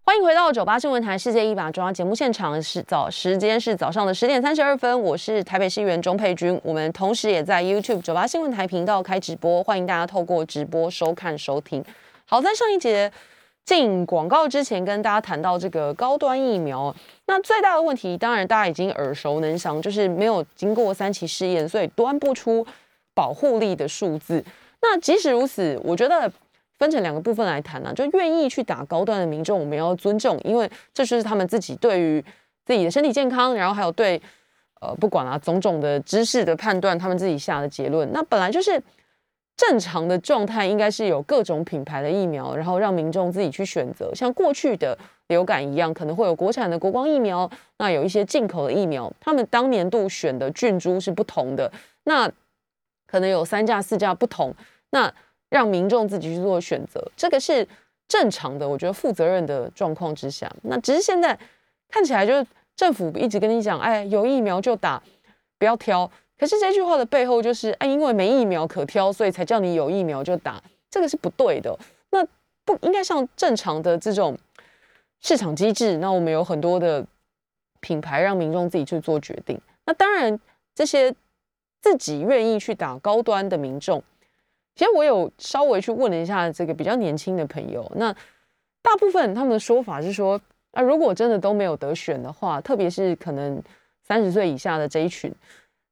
[0.05, 6.61] 欢迎回到九八新闻台世界一把抓节目现场，是早时间是早上的十点三十二分，我是台北市议员钟佩君。
[6.65, 11.85] 我们同时也在 YouTube 九八新闻台频道开直播，欢迎大家透过直播收看收听。
[12.25, 13.11] 好，在上一节。
[13.63, 16.93] 进广告之前，跟大家谈到这个高端疫苗，
[17.27, 22.67] 那最大的问题，当然大家已经耳熟能详，就是没有经过三期试验，所以端不出
[23.15, 24.43] 保护力的数字。
[24.83, 26.33] 那即使如此，我觉得
[26.81, 32.21] 分成两个部分来谈呢，就愿意去打高端的民众，我们要尊重，因为这就是他们自己对于
[32.66, 34.21] 自己的身体健康，然后还有对
[34.81, 38.11] 呃不管啊种种的知识的判断，他们自己下的结论。
[38.12, 38.83] 那本来就是。
[39.57, 51.71] 正常的状态应该是有各种品牌的疫苗，然后让民众自己去选择，像过去的流感一样，可能会有国产的国光疫苗，那有一些进口的疫苗，他们当年度选的菌株是不同的，
[52.05, 52.27] 那
[53.07, 54.55] 可能有三价四价不同，
[54.93, 55.12] 那
[55.51, 57.67] 让民众自己去做选择，这个是
[58.09, 61.39] 正常的，我觉得负责任的状况之下，那只是现在
[61.89, 65.03] 看起来就是政府一直跟你讲，哎，有疫苗就打，
[65.59, 66.11] 不要挑。
[66.39, 71.79] 可是这句话的背后就是，哎，因为没疫苗可挑，所以才叫你有疫苗就打，这个是不对的。
[72.11, 72.27] 那
[72.65, 74.39] 不应该像正常的这种
[75.21, 77.05] 市场机制，那我们有很多的
[77.81, 79.61] 品牌让民众自己去做决定。
[79.85, 80.41] 那当然，
[80.75, 81.15] 这些
[81.83, 84.03] 自己愿意去打高端的民众，
[84.81, 88.11] 其实我有稍微去问了一下这个比较年轻的朋友，那
[88.81, 90.40] 大部分他们的说法是说，
[90.71, 93.62] 啊，如果真的都没有得选的话，特别是可能
[94.03, 95.31] 三十岁以下的这一群。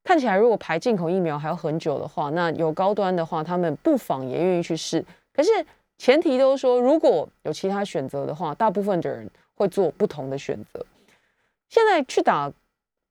[0.05, 5.05] 看起来，如果排进口疫苗还要很久的话，那有高端的话，他们不妨也愿意去试。
[5.35, 5.51] 可是
[5.99, 10.83] 前提都是说，如果有其他选择的话，大部分的人会做不同的选择。
[11.69, 12.51] 现在去打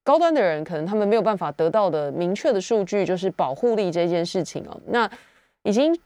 [0.04, 4.76] 高端的人，可能他们没有办法得到的明确的数据，就是保护力这件事情哦。
[4.88, 5.08] 那
[5.68, 5.98] 已经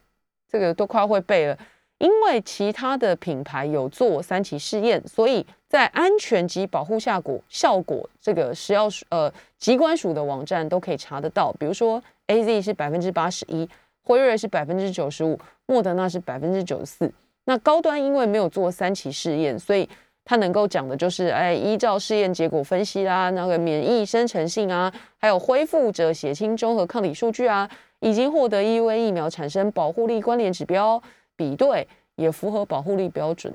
[0.50, 1.56] 这个都快要会背了。
[1.98, 11.54] 因为其他的品牌有做三期试验，所以在安全及保护效果效果这个食药呃机关署的网站都可以查得到。
[11.60, 13.68] 比如说 A Z 是百分之八十一，
[14.02, 17.12] 辉瑞是百分之九十五，莫德纳是百分之九十四。
[17.44, 19.88] 那高端因为没有做三期试验，所以
[20.24, 27.70] 它能够讲的就是哎，依照试验结果分析啦，那个免疫生成性啊，还有恢复者血清综合抗体数据啊，
[28.02, 31.02] 已经获得 E U A 疫苗产生保护力关联指标。
[31.34, 33.52] 比对也符合保护力标准。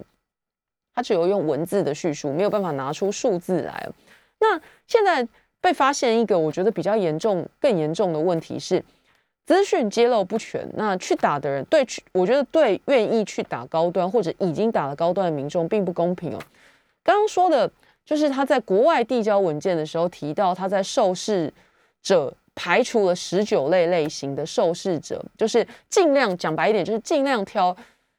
[0.93, 3.87] 它只有用文字的叙述，没有办法拿出数字来。
[4.39, 5.25] 那现在
[5.61, 8.83] 被发现一个我觉得比较严重、更严重的问题是。
[9.45, 16.39] 资讯揭露不全，那去打的人对去，我觉得对愿意去打高端或者已经打了高端的民众并不公平哦。
[17.03, 17.71] 刚刚说的
[18.03, 21.53] 就是他在国外递交文件的时候提到，他在受试
[22.01, 27.73] 者排除了十九类类型的受试者，就是尽量讲白一点，就是尽量挑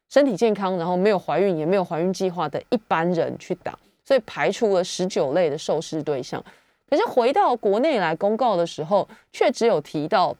[0.09, 6.43] 身体健康，然后没有怀孕也没有怀孕计划的一般人去打，所以排除了十九类的受试对象。
[6.89, 10.35] 可是回到国内来公告的时候，却只有提到。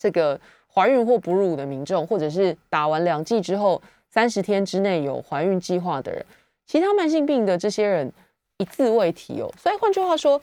[0.00, 0.40] 这个
[0.72, 6.24] 怀孕或哺乳的民众，或者是打完两剂之后三十天之内有怀孕计划的人，
[6.68, 8.12] 其他慢性病的这些人
[8.58, 9.52] 一字未提哦。
[9.60, 10.40] 所以换句话说，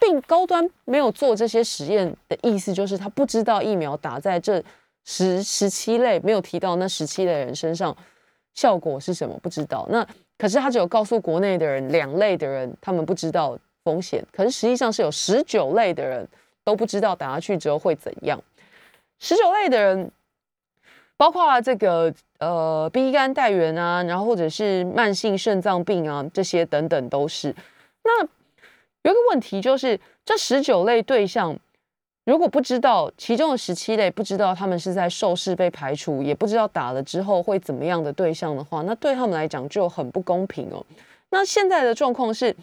[0.00, 4.62] 病高端没有做这些实验的意思，就是他不知道疫苗打在这
[5.04, 7.96] 十十七类没有提到那十七类人身上
[8.54, 9.86] 效果是什么，不知道。
[9.90, 10.06] 那
[10.38, 16.26] 可是他只有告诉国内的人两类的人，他们不知道风险，可是实际上是有十九类的人
[16.64, 18.42] 都不知道打下去之后会怎样。
[19.18, 20.10] 十九类的人，
[21.16, 27.54] 包括这个呃，B 肝带源啊，然后或者是慢性肾脏病啊，这些等等都是。
[28.02, 28.26] 那
[29.02, 31.56] 有一个问题就是，这十九类对象
[32.24, 40.84] 如果不知道其中的十七类不知道他们是在受试被排除，也不知道打了之后会怎么样的对象的话，那对他们来讲就很不公平哦。
[41.30, 42.54] 那现在的状况是。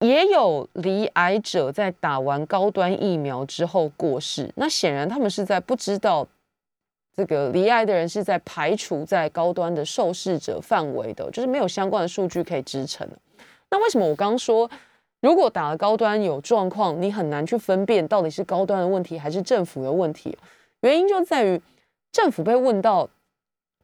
[0.00, 6.28] 也有罹癌者在打完高端疫苗之后过世，那显然他们是在不知道
[7.16, 13.08] 这个离癌的人是在排除在高端的受试者范围的，就是没有相关的数据可以支撑。
[13.70, 14.70] 那为什么我刚刚说，
[15.26, 20.38] 如果打了高端有状况，你很难去分辨到底是高端的问题还是政府的问题？
[20.82, 21.60] 原因就在于
[22.12, 23.08] 政府被问到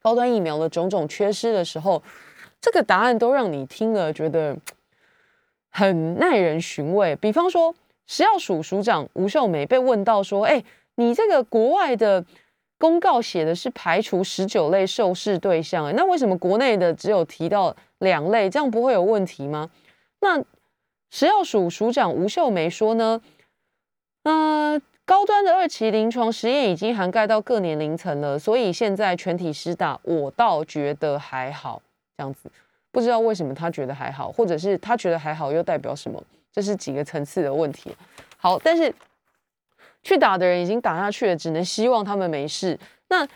[0.01, 2.01] 高端疫苗的种种缺失的时候，
[2.61, 4.57] 这个答案都让你听了觉得。
[5.75, 7.17] 很耐人寻味。
[7.17, 7.75] 比方说，
[8.07, 10.63] 食药署署长吴秀梅被问到说：“哎，
[10.97, 12.23] 你这个国外的
[12.77, 18.51] 公告写的是排除十九类受试对象，那为什么国内的只有提到两类？
[18.51, 19.71] 这样不会有问题吗？”
[20.21, 20.45] 那
[21.13, 23.21] 食药署署长吴秀梅说呢
[24.25, 31.83] ：“那高端的二期临床实验已经涵盖到各年龄层了，所以现在全体施打，我倒觉得还好。”
[32.17, 32.51] 这样子。
[32.91, 36.23] 不知道为什么他觉得还好，或者是他觉得还好又代表什么？
[36.51, 37.95] 这是几个层次的问题。
[38.39, 38.95] 好，但是
[40.03, 42.79] 去打的人已经打下去了，只能希望他们没事。
[43.09, 43.29] 那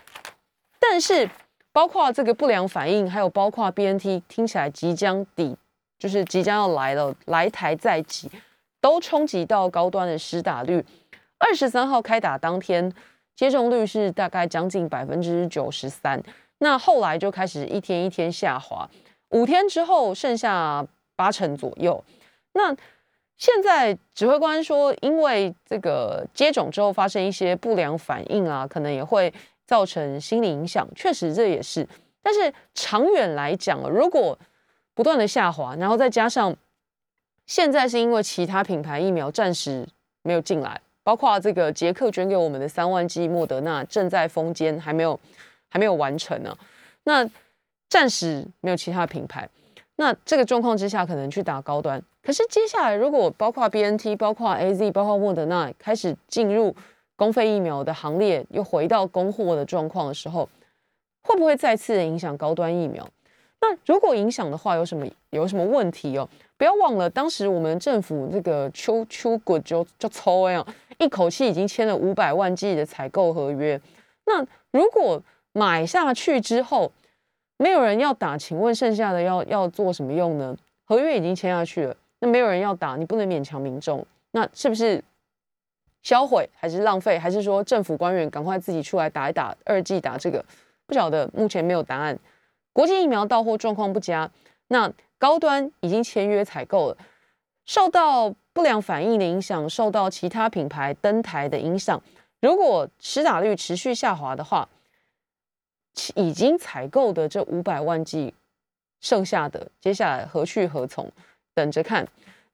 [0.79, 1.29] 但是
[1.73, 5.57] 包括这个不良反应，还有包括 BNT 听起来即将抵，
[5.99, 8.31] 就是即将要来了，来台在即，
[8.81, 10.85] 都冲击到高端的施打率。
[11.39, 12.93] 二十三号开打当天，
[13.35, 16.23] 接种率是大概将近百分之九十三，
[16.59, 18.89] 那后来就开始一天一天下滑。
[19.31, 22.03] 五天之后剩下八成左右。
[22.53, 22.75] 那
[23.37, 29.31] 现在指挥官说，因为这个接种之后发生一些不良反应啊，可能也会
[29.67, 30.89] 造成心理影响。
[30.95, 31.87] 确实这也是。
[32.23, 34.39] 但是长远来讲，如果
[34.97, 36.57] 不断的下滑，然后再加上
[37.45, 39.87] 现在是因为其他品牌疫苗暂时
[40.23, 45.21] 没有进来，包括这个捷克捐给我们的三万剂莫德纳正在封间，还没有
[45.69, 46.57] 还没有完成呢。
[47.05, 47.29] 那
[47.91, 49.47] 暂时没有其他品牌，
[49.97, 52.03] 那这个状况之下，可能去打高端。
[52.23, 56.75] 可是接下来，如果包括 B N T、包括 A Z、包括莫德纳开始进入
[57.17, 60.49] 公费疫苗的行列，又回到供货的状况的时候，
[61.23, 63.07] 会不会再次影响高端疫苗？
[63.61, 66.29] 那如果影响的话，有什么有什么问题哦？
[66.57, 70.65] 不要忘了，当时我们政府这个秋秋股就就抽呀，
[70.99, 73.81] 一口气已经签了五百万剂的采购合约。
[74.27, 76.93] 那如果买下去之后，
[77.57, 80.57] 没有人要打，请问剩下的要要做什么用呢？
[80.85, 85.03] 合约已经签下去了，那没有人要打，你不能勉强民众，那是不是
[86.03, 87.19] 销毁还是浪费？
[87.19, 90.45] 还是说政府官员赶快自己出来打一打二剂打这个？
[90.87, 92.17] 不晓得，目前没有答案。
[92.77, 94.31] 国际疫苗到货状况不佳，
[94.69, 96.99] 那高端已经签约采购了，
[97.65, 102.03] 受到不良反应的影响，受到其他品牌登台的影响，
[102.43, 104.69] 如果施打率持续下滑的话。
[106.15, 108.35] 已经采购的这五百万剂，
[109.01, 111.11] 剩下的接下来何去何从？
[111.55, 112.07] 等着看。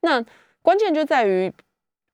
[0.03, 0.25] 那
[0.63, 1.53] 关键就在于，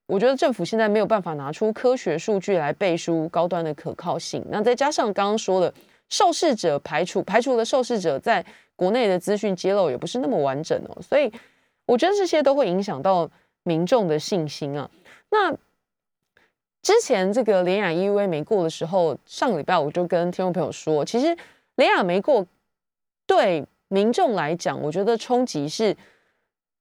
[0.06, 4.42] 我觉得政府现在没有办法拿出科学数据来背书高端的可靠性。
[4.48, 5.74] 那再加上刚刚说的
[6.08, 8.44] 受试者排除，排除的受试者在
[8.76, 11.32] 国内的资讯揭露也不是那么完整哦，所以
[11.86, 13.30] 我觉得这些都会影响到
[13.62, 14.90] 民众的信心啊。
[15.30, 15.56] 那。
[16.80, 21.36] 之前这个联雅 EUA 没过的时候，上个礼拜我就跟听众朋友说，其实
[21.74, 22.46] 联雅没过，
[23.26, 25.94] 对民众来讲，我觉得冲击是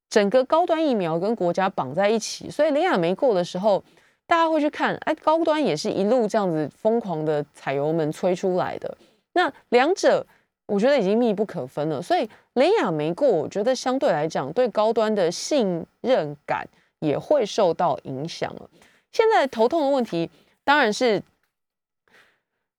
[0.08, 3.84] 整个高端疫苗跟国家绑在一起，所以联雅没过的时候，
[4.28, 8.98] 大家会去看，哎，高端也是一路这样子疯狂的踩油门催出来的。
[9.38, 10.26] 那两者
[10.65, 16.67] 我觉得已经密不可分了，所以雷亚没过，我觉得相对来讲对高端的信任感
[17.00, 18.69] 也会受到影响了。
[19.12, 20.30] 现在头痛的问题
[20.63, 21.21] 当然是。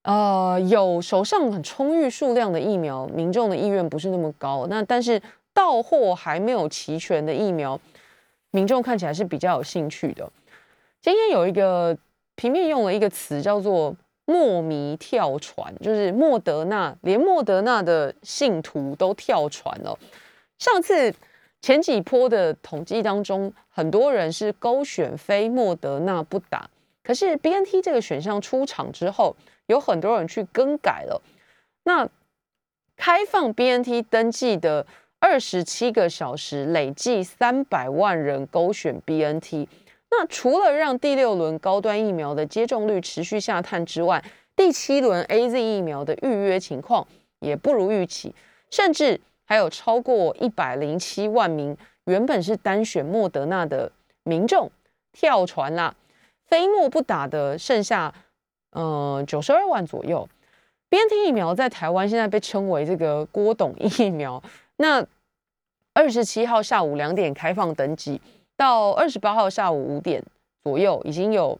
[0.02, 4.66] 呃，有手上很充裕数量的疫苗，民众的意愿不是那么高。
[4.70, 5.20] 那但是
[5.52, 7.78] 到货还没有齐全的疫苗，
[8.50, 10.26] 民众看起来是比较有兴趣的。
[11.02, 11.94] 今天有一个
[12.36, 13.94] 平面用了一个词叫做
[14.28, 19.98] “莫迷跳船”，就是莫德纳连莫德纳的信徒都跳船了。
[20.58, 21.12] 上次
[21.60, 26.68] 前几波的统计当中，很多人是勾选非莫德纳不打，
[27.02, 29.34] 可是 B N T 这个选项出场之后。
[29.68, 31.20] 有很多人去更改了。
[31.84, 32.08] 那
[32.96, 34.86] 开放 BNT 登记的
[35.18, 39.68] 二十七个小时，累计三百万人勾选 BNT。
[40.10, 44.24] 那除了让第六轮高端疫苗的接种率持续下探之外，
[44.56, 47.06] 第七轮 AZ 疫苗的预约情况
[47.40, 48.34] 也不如预期，
[48.70, 53.90] 甚至还有超过一百零七万名原本是单选莫德纳的
[54.24, 54.70] 民众
[55.12, 55.94] 跳船啦，
[56.46, 58.14] 非莫不打的剩下。
[58.72, 60.28] 呃，九十二万左右
[60.90, 64.40] ，BNT 疫苗在台湾现在被称为这个郭董疫苗。
[64.76, 65.04] 那
[65.94, 68.20] 二十七号下午两点开放登记，
[68.58, 70.22] 到二十八号下午五点
[70.62, 71.58] 左右，已经有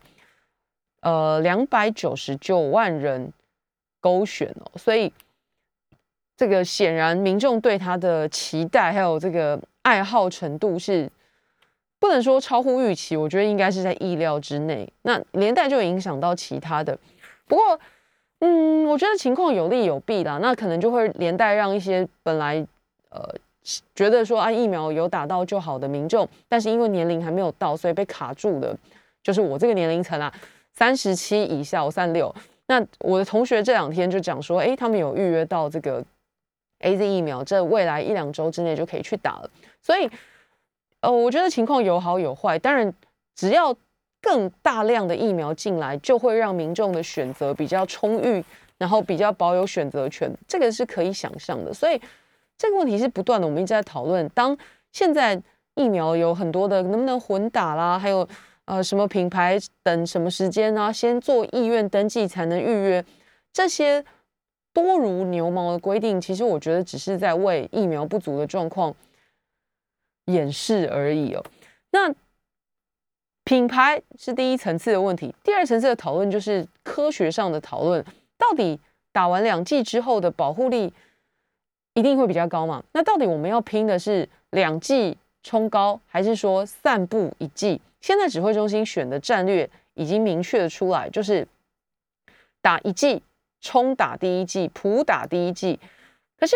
[1.01, 3.33] 呃两百九十九万人
[4.03, 4.71] 勾选了。
[4.77, 5.11] 所以
[6.37, 11.11] 这个显然民众对他的期待还有这个爱好程度是。
[12.01, 14.89] 不能说超乎预期，我觉得应该是在意料之内。
[15.03, 16.97] 那连带就影响到其他的。
[17.49, 17.81] 不过，
[18.39, 20.39] 嗯，我觉得情况有利有弊啦。
[20.41, 22.65] 那可能就会连带让一些本来
[23.11, 23.35] 呃
[23.95, 28.77] 觉得说啊疫苗有打到就好的民众，但是因为年龄还没有到，所以被卡住的，
[29.23, 30.33] 就是我这个年龄层啊，
[30.75, 32.35] 三十七以下，我三六。
[32.67, 36.05] 那我的同学这两天就讲说，哎，他们有预约到这个
[36.81, 39.51] A Z 疫苗，这未来一两周之内就可以去打了。
[39.81, 40.11] 所以。
[41.01, 42.59] 呃，我觉得情况有好有坏。
[42.59, 42.93] 当然，
[43.37, 43.73] 只要
[44.21, 48.45] 更大量的疫苗进来，就会让民众的选择比较充裕，
[48.79, 51.73] 然后比较保有选择权，这个是可以想象的。
[51.73, 52.01] 所以
[52.59, 54.29] 这个问题是不断的，我们一直在讨论。
[54.31, 54.55] 当
[54.93, 55.41] 现在
[55.77, 58.29] 疫苗有很多的能不能混打啦，还有
[58.67, 63.05] 呃什么品牌等什么时间啊，先做意愿登记才能预约，
[63.53, 64.05] 这些
[64.73, 68.95] 多如牛毛的规定，其实我觉得只是在为疫苗不足的状况。
[70.29, 71.43] 演示而已哦。
[71.91, 72.15] 那
[73.45, 78.05] 品牌是第一层次的问题，第二层次的讨论就是科学上的讨论。
[78.37, 78.79] 到底
[79.11, 80.93] 打完两剂之后的保护力
[81.99, 82.83] 一定会比较高嘛？
[82.93, 87.81] 那到底我们要拼的是两季冲高，还是说散布一季？
[88.01, 91.47] 现在指挥中心选的战略已经明确的出来，就是
[92.61, 93.21] 打一季，
[93.61, 95.81] 冲打第一季，普打第一季。
[96.39, 96.55] 可是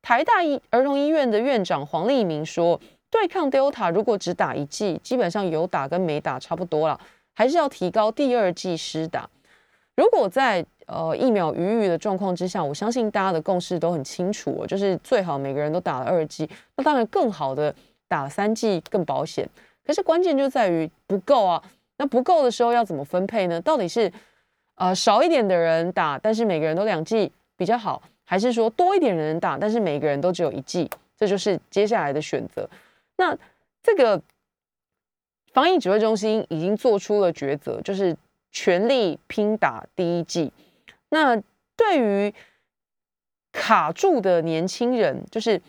[0.00, 2.80] 台大医儿童医院的院长黄立明说。
[3.10, 7.00] 对抗 Delta，如果只打一季，基本上有打跟没打差不多了，
[7.32, 9.30] 还是要提高第二季施打。
[9.94, 16.48] 如果在呃疫苗余裕的状况之下，我相信大家的共识都很清楚，就是最好每个人都打了二剂。
[16.76, 17.74] 那当然更好的
[18.08, 19.48] 打三剂更保险。
[19.86, 21.62] 可是关键就在于不够啊。
[21.96, 23.60] 那不够的时候要怎么分配呢？
[23.60, 24.12] 到底是
[24.74, 30.90] 呃少一点的人打，但是每个人都两剂比较好，还是说多一点的人打，但是每个人都只有一剂？
[31.16, 32.68] 这就是接下来的选择。
[33.16, 33.38] 那
[33.80, 34.20] 这个
[35.52, 38.16] 防疫指挥中心已经做出了抉择，就是
[38.50, 40.52] 全力拼打第一季。
[41.14, 41.40] 那
[41.76, 42.34] 对于
[43.52, 45.62] 卡住的年轻人，就是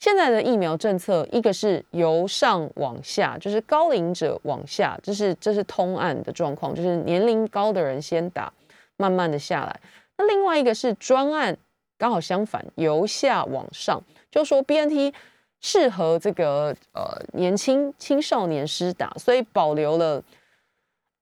[0.00, 8.52] 现在的疫苗政策，一个是由上往下，就是高龄者往下，这是这是通案的状况，就是年龄高的人先打，
[8.96, 9.80] 慢慢的下来。
[10.16, 11.56] 那另外一个是专案，
[11.96, 15.14] 刚好相反，由下往上，就说 B N T。
[15.60, 20.22] 适合这个呃年轻青少年施打，所以保留了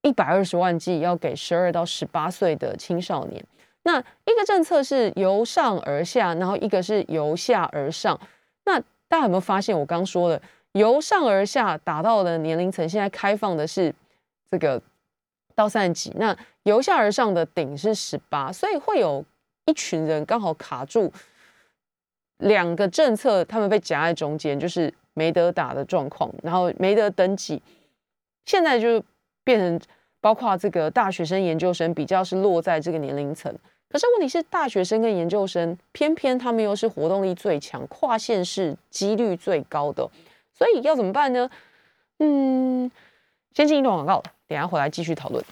[0.03, 3.43] 一百二十万剂要给十二到十八岁的青少年。
[3.87, 8.19] 那一个政策是由上而下，然后一个是由下而上。
[8.65, 13.95] 那大家有没有发现，我刚说的由上而下打到的年龄层，现在开放的是
[14.51, 14.83] 这个
[15.55, 19.25] 到三十几，那由下而上的顶是十八，所以会有
[19.67, 21.13] 一群人刚好卡住。
[22.39, 27.63] 两个政策，他们被夹在中间，就是没得打的状况，然后没得登记。
[28.45, 29.01] 现在就
[29.45, 29.81] 变成
[30.21, 33.57] 包括这个大学生、研究生比较是落在这个年龄层。
[33.97, 40.07] 可是问题是，大学生跟研究生偏偏他们又是活动力最强、跨县市几率最高的，
[40.53, 41.49] 所以要怎么办呢？
[42.19, 42.91] 嗯，
[43.55, 45.43] 先进一段广告，等下回来继续讨论。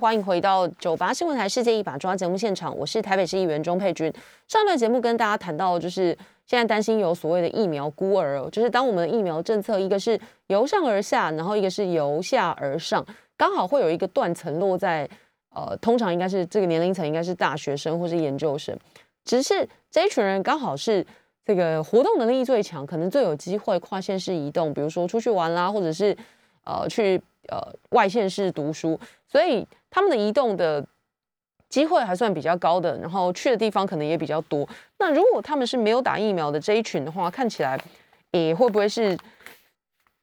[0.00, 4.12] 欢迎回到九八新闻台《世界一把抓》节目现场，我是台北市议员钟佩君。
[4.48, 6.06] 上段节目跟大家谈到，就是
[6.46, 15.08] 现在担心有所谓的疫苗孤儿，就是当我们的疫苗政策一个是由上而下，然后一个是由下而上，刚好会有一个断层落在
[15.54, 18.76] 呃，通常应该是这个年龄层应该是大学生或是研究生，
[19.24, 21.06] 只是这一群人刚好是
[21.44, 26.16] 这个活动能力最强，可能最有机会跨县市移动，比如说出去玩啦，或者是
[26.64, 29.66] 呃去呃外县市读书，所以。
[29.96, 30.84] 他们的移动的
[31.68, 34.68] 机会还算比较高的，然后去的地方可能也比较多。
[34.98, 37.80] 那如果他们是没有打疫苗的这一群的话，看起来
[38.32, 39.16] 也会不会是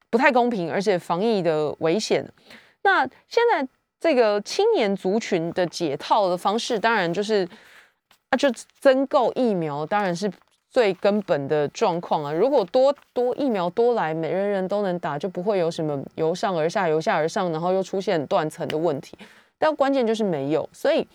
[0.09, 2.29] 不太公平，而且防疫的危险？
[2.83, 3.65] 那现在
[4.01, 7.47] 这个青年族群的解套的方式，当然就是
[8.31, 10.29] 啊，就增购疫苗，当然是
[10.71, 12.33] 最根本的状况啊。
[12.33, 19.15] 如果多多疫苗多来，每人人都能打，就不会有什么由上而下、由下而上，然后又出现断层的问题。
[19.59, 21.07] 但关键就是没有，所以，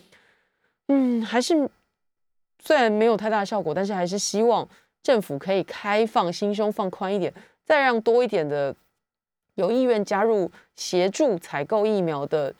[0.86, 1.68] 嗯，还是
[2.62, 4.68] 虽然没有太大效果，但是还是希望
[5.02, 7.34] 政府可以开放心胸放宽一点，
[7.64, 8.72] 再让多一点的
[9.56, 12.54] 有意愿加入协助采购疫苗的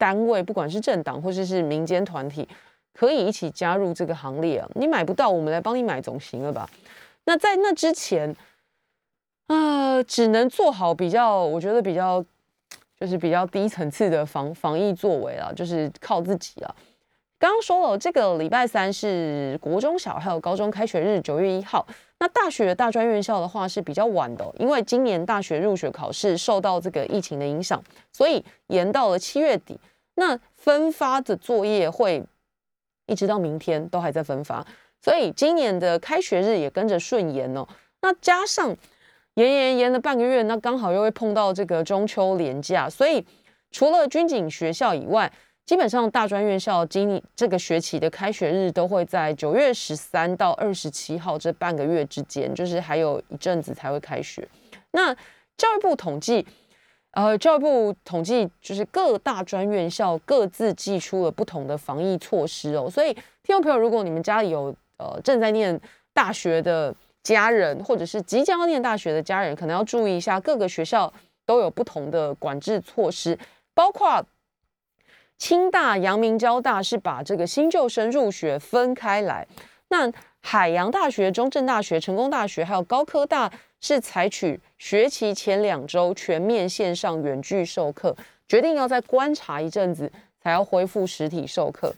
[0.00, 2.48] 单位，不管是政党或者是民间团体，
[2.94, 4.66] 可以一起加入这个行列啊！
[4.74, 6.66] 你买不到，我们来帮你买总行了吧？
[7.24, 8.34] 那在那之前，
[9.48, 12.24] 啊，只能做好比较，我觉得比较。
[13.00, 16.76] 就是比较低层次的防防疫作为啊，就是靠自己了。
[17.40, 21.86] 刚刚说了，这个礼拜三是国中小还有高中开学日，九月一号。
[22.18, 27.82] 那大学大专院校的话是比较晚的，因为今年大学入学考试受到这个疫情的影响，
[28.12, 29.80] 所以延到了七月底。
[30.16, 32.22] 那分发的作业会
[33.06, 34.62] 一直到明天都还在分发，
[35.00, 37.66] 所以今年的开学日也跟着顺延哦。
[38.02, 38.76] 那加上。
[39.34, 43.24] 延延延了半个月，那刚好又会碰到这个中秋连假，所以
[43.70, 45.32] 除了军警学校以外，
[45.70, 54.48] 基本上大专院校今这个学期的开学日都会在九月十三到二十七号这半个月之间，就是还有一阵子才会开学。
[54.90, 55.14] 那
[55.56, 56.44] 教育部统计，
[57.12, 65.80] 呃，教育部统计就是各大专院校各自寄出了不同的防疫措施哦，所以听众朋友，如果你们家里有呃正在念
[66.12, 66.92] 大学的，
[67.22, 71.14] 家人或者是即将要念大学的家人，可能要注意一下，各个学校
[71.46, 73.38] 都有不同的管制措施，
[73.72, 74.20] 包括
[75.40, 79.44] 清大、阳明交大是把这个新旧生入学分开来，
[79.88, 88.14] 那海洋大学、中正大学、成功大学还有高科大是采取学期前两周全面线上远距授课，
[88.46, 90.12] 决定要再观察一阵子
[90.42, 91.92] 才要恢复实体授课。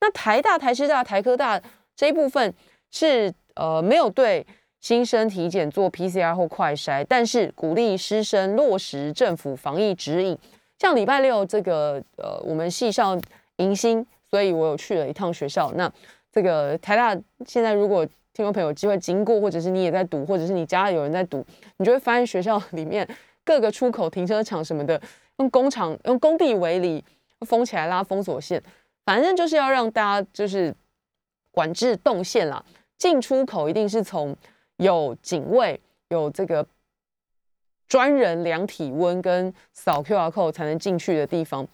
[0.00, 1.60] 那台大、台师大、台科大
[1.94, 2.54] 这一部分
[2.90, 4.44] 是呃没有对。
[4.80, 10.38] 新生体检做 PCR 或快筛，但是鼓励师生落实政府防疫指引。
[10.78, 13.18] 像礼拜六这个，呃，我们系校
[13.56, 15.72] 迎新，所以我有去了一趟学校。
[15.72, 15.90] 那
[16.32, 21.44] 这个台大现在，如果听众朋友有机会经过，或者是你也在读，或者是你家里有人在读，
[21.78, 23.08] 你就会发现学校 里面
[23.44, 25.00] 各个出口、停车场什么的，
[25.38, 27.04] 用工厂、用工地围篱
[27.40, 28.62] 封起来，拉封锁线，
[29.04, 30.74] 反正就是要让大家就是
[31.50, 32.64] 管制动线啦，
[32.96, 34.36] 进出口一定是从。
[34.80, 36.64] 有警卫，有这个
[37.88, 41.66] 专人量体温跟扫 QR code 才能进去的地方，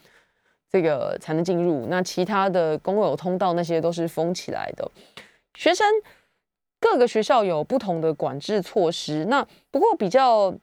[0.71, 1.87] 这个才能进入。
[1.89, 4.89] 那其他的公有通道那些都是封起来的。
[5.55, 5.87] 学生
[6.79, 9.25] 各个学校有不同的管制措施。
[9.25, 10.55] 那不过比较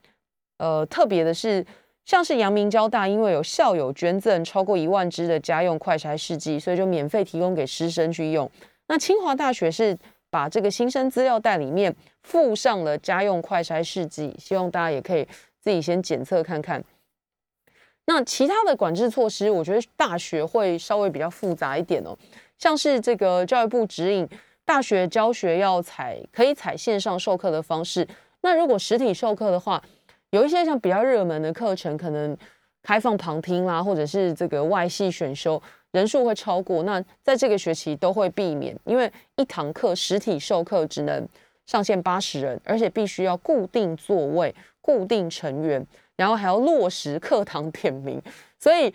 [0.57, 1.65] 呃特别的是，
[2.05, 8.49] 像是阳明交大，因为有校友捐赠超过一万支的家用快筛试剂，所以就免费提供给师生去用。
[8.87, 9.97] 那清华大学是。
[10.31, 15.27] 把这个新生资料袋里面附上了家用快筛试剂，希望大家也可以
[15.59, 16.83] 自己先检测看看。
[18.05, 22.17] 那其他的管制措施，我觉得大学会稍微比较复杂一点哦，
[22.57, 24.27] 像是这个教育部指引
[24.65, 28.07] 大学教学要采可以采线上授课的方式。
[28.41, 29.83] 那如果实体授课的话，
[30.31, 32.35] 有一些像比较热门的课程，可能
[32.81, 35.61] 开放旁听啦，或者是这个外系选修。
[35.91, 41.27] 人数会超过，那在这个学期都会避免，因为一堂课实体授课只能
[41.65, 45.85] 上限八十人，而且必须要固定座位、固定成员，
[46.15, 48.21] 然后还要落实课堂点名。
[48.57, 48.93] 所以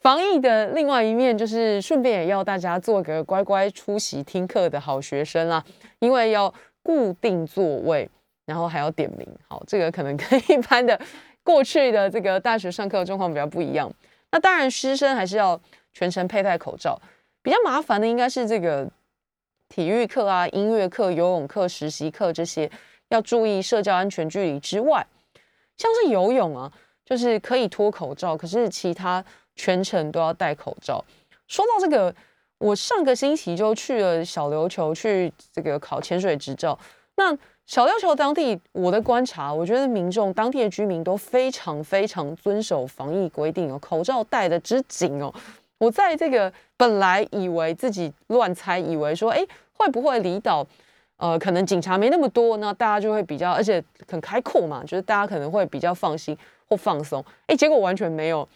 [0.00, 5.64] 防疫的另外一面就是顺便也要大家做个乖乖出席听课的好学生啦，
[5.98, 8.08] 因为要固定座位，
[8.46, 9.26] 然后还要点名。
[9.48, 10.98] 好，这个可能跟一般的
[11.42, 13.92] 过去的这个大学上课状况比较不一样。
[14.30, 15.60] 那当然，师生还是要。
[15.92, 17.00] 全程佩戴口罩，
[17.42, 18.88] 比较麻烦的应该是这个
[19.68, 22.70] 体育课啊、音乐课、游泳课、实习课这些，
[23.08, 25.06] 要注意社交安全距离之外，
[25.76, 26.72] 像是游泳啊，
[27.04, 29.24] 就是可以脱口罩，可是其他
[29.56, 31.04] 全程都要戴口罩。
[31.46, 32.14] 说到这个，
[32.58, 36.78] 我上个星期就去了小琉球去这个考潜水执照。
[37.16, 37.36] 那
[37.66, 45.32] 小琉球当地，我的观察，我觉得民众当地的居民都非常非常遵守防疫规定哦，口罩戴的之紧哦。
[45.78, 50.66] 我在这个本来以为自己乱猜，以为说，哎，会不会离岛，
[51.16, 56.36] 呃，可能警察没那么多，那大家就会比较，而且很开阔嘛，就是大家可能会比较放心
[56.68, 57.24] 或放松。
[57.46, 58.48] 哎，结果完全没有。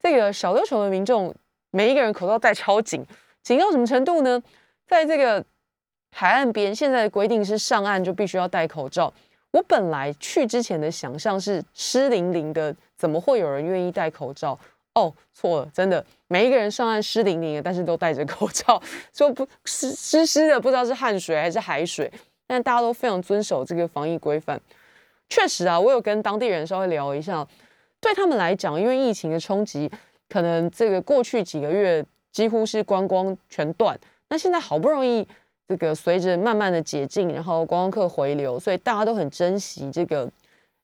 [0.00, 1.34] 这个小琉球的民众，
[1.70, 3.04] 每一个人口罩戴超紧，
[3.42, 4.42] 紧到什么程度呢？
[4.86, 5.44] 在这个
[6.12, 9.12] 海岸边，现在的规定是上岸就必须要戴口罩。
[9.50, 14.58] 我本来去之前的想象是湿淋淋的，怎么会有人愿意戴口罩？
[14.94, 18.80] 哦，错了，真的，每一个人上岸湿淋淋的，但是都戴着口罩，
[19.12, 22.08] 说不湿湿湿的，不知道是汗水还是海水，
[22.46, 24.60] 但大家都非常遵守这个防疫规范。
[25.28, 27.44] 确实啊，我有跟当地人稍微聊一下，
[28.00, 29.90] 对他们来讲，因为疫情的冲击，
[30.28, 35.26] 可能这个过去几个月几乎是观光全断，那现在好不容易
[35.66, 40.30] 这个随着慢慢的解禁，然后观光客回流，所以大家都很珍惜这个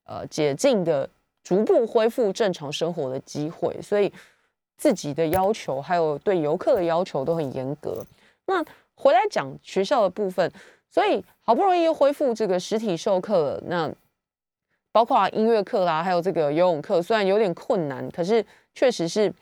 [0.07, 1.09] 呃解禁的。
[1.45, 4.13] 逐步恢复正常生活的机会，所以
[4.77, 8.05] 自己的要求还有对游客的要求都很严格。
[8.47, 8.65] 那
[8.95, 10.51] 回来讲学校的部分，
[10.89, 13.63] 所以好不容易又恢复这个实体授课了。
[13.67, 13.93] 那
[14.93, 19.33] 包括音乐课啦，还有这个游泳课，虽然有点困难，可是确实是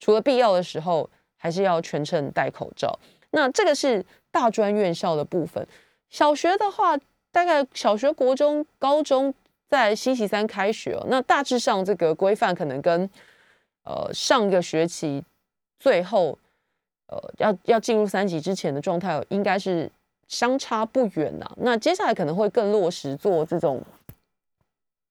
[0.00, 2.98] 除了必要的时候，还是要全程戴口罩。
[3.30, 5.66] 那这个是大专院校的部分。
[6.08, 6.98] 小学的话，
[7.30, 9.34] 大概小学、国中、高中。
[9.70, 13.10] 在星期三开学，那大致上这个规范可能跟
[13.88, 15.24] 呃上个学期
[15.78, 16.38] 最后
[17.06, 19.90] 呃要要进入三级之前的状态应该是
[20.26, 21.50] 相差不远呐。
[21.56, 23.82] 那接下来可能会更落实做这种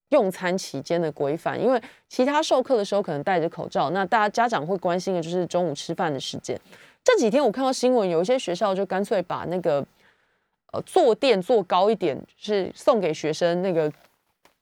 [0.10, 6.56] 用餐期间的规范，因为其他授课的时候可能戴着口罩，那大家家长会关心的就是中午吃饭的时间。
[7.04, 9.84] 这几天我看到新闻，有一些学校就干脆把那个
[10.72, 13.92] 呃坐垫坐高一点，是送给学生那个。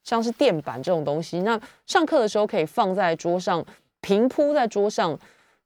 [0.03, 3.65] 像是垫板这种东西，那上课的时候可以放在桌上，
[4.05, 5.17] 平铺在桌上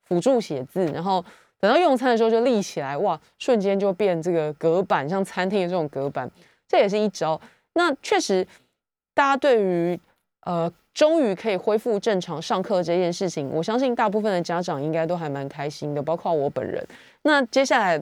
[0.02, 1.24] 辅助写字，然后
[1.60, 6.32] 等到用餐的时候就立起来，哇，瞬间就变这个隔板，像餐厅的这种隔板，
[6.66, 7.40] 这也是一招。
[7.74, 8.48] 那确实，
[9.14, 10.00] 大家对于
[10.46, 16.82] 呃终于可以恢复正常上课这件事情，我相信大部分的家长应该都还蛮开心的，包括我本人。
[17.24, 18.02] 那接下来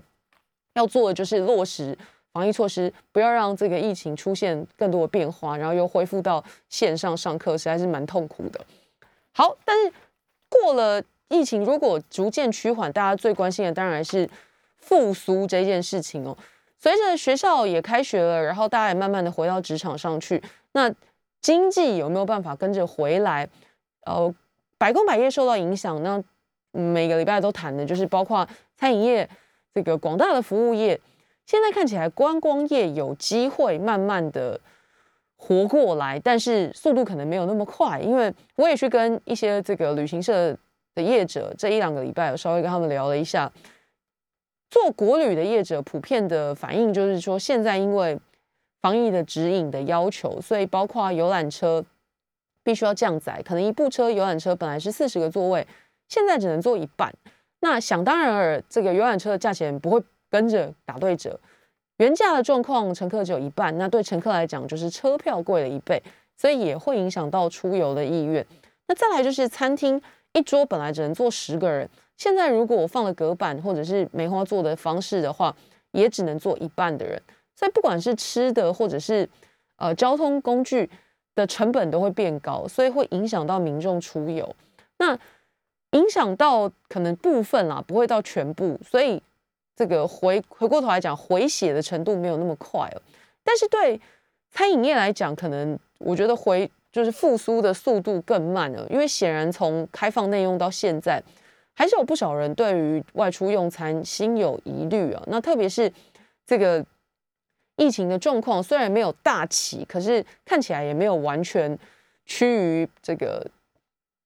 [0.76, 1.98] 要做的就是落实。
[2.34, 8.62] 防疫措施不要让这个疫情出现更多的变化，然后又恢复到线上上课，实在是蛮痛苦的。
[9.34, 9.92] 好，但是
[10.50, 14.30] 过了疫情，如果逐渐趋缓，大家最关心的当然是
[14.78, 16.38] 复苏这件事情哦。
[16.80, 20.42] 随着学校也开学了，然后大家也慢慢的回到职场上去，
[20.74, 20.94] 那
[21.42, 23.48] 经济有没有办法跟着回来？
[24.06, 24.34] 呃，
[24.78, 26.24] 百工百业受到影响，那
[26.72, 29.30] 每个礼拜都谈的就是包括餐饮业，
[29.74, 31.00] 这个广大的服务业。
[31.46, 34.60] 现在看起来观光业有机会慢慢的
[35.38, 38.00] 活过来，但是速度可能没有那么快。
[38.00, 40.58] 因为我也去跟一些这个旅行社
[40.94, 43.52] 的业者，这一两个礼拜我稍微跟他们聊了一下，
[44.70, 48.20] 做国旅的业者普遍的反应就是说，现在因为
[48.82, 51.84] 防疫的指引的要求，所以包括游览车
[52.64, 55.66] 必须要降载，可能一部车游览车本来是四十个座位，
[56.10, 57.14] 现在只能坐一半。
[57.62, 60.04] 那想当然尔，这个游览车的价钱不会。
[60.30, 61.40] 跟着打对折，
[61.98, 66.02] 原价的状况，乘客只有一半，那对乘客来讲就是车票贵了一倍，
[66.36, 68.46] 所以也会影响到出游的意愿。
[68.88, 70.00] 那再来就是餐厅
[70.34, 75.56] 一桌本来只能坐十个人，现在如果我放了隔板或者是梅花座的方式的话，
[75.92, 77.20] 也只能坐一半的人。
[77.56, 79.28] 所以不管是吃的或者是
[79.78, 80.88] 呃交通工具
[81.34, 84.56] 的成本都会变高，所以会影响到民众出游。
[85.00, 85.18] 那
[85.92, 89.20] 影响到可能部分啦，不会到全部，所以。
[89.78, 93.02] 这个回回过头来讲，回血的程度没有那么快了。
[93.44, 94.02] 但是对
[94.50, 98.88] 餐饮业来讲，可能我觉得回就是复苏的速度更慢了。
[98.90, 101.22] 因为显然从开放内用到现在，
[101.76, 105.22] 还是有不少人对于外出用餐心有疑虑啊。
[105.28, 105.94] 那特别是
[106.44, 106.84] 这个
[107.76, 111.78] 疫情的状况，虽然没有大起，可是看起来也没有完全
[112.26, 113.46] 趋于这个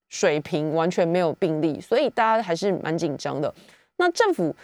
[0.08, 3.54] 水平，完全没有病例，所以大家还是蛮紧张的。
[3.98, 4.56] 那政府。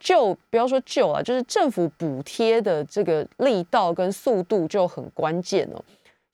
[0.00, 5.82] 就不要说救啊，就是政府补贴的这个力道跟速度就很关键哦。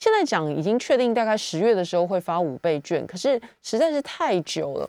[0.01, 4.89] 现在讲已经确定，大概十月的时候会发五倍券，可是实在是太久了。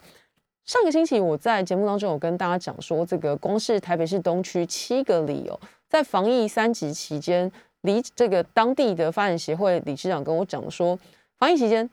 [0.65, 7.51] 上个星期我在节目当中有跟大家讲说，这个光是台北市东区七个里哦，在防疫三级期间，
[7.81, 10.97] 离这个当地的发展协会理事长跟我讲说，
[11.39, 11.89] 防疫期间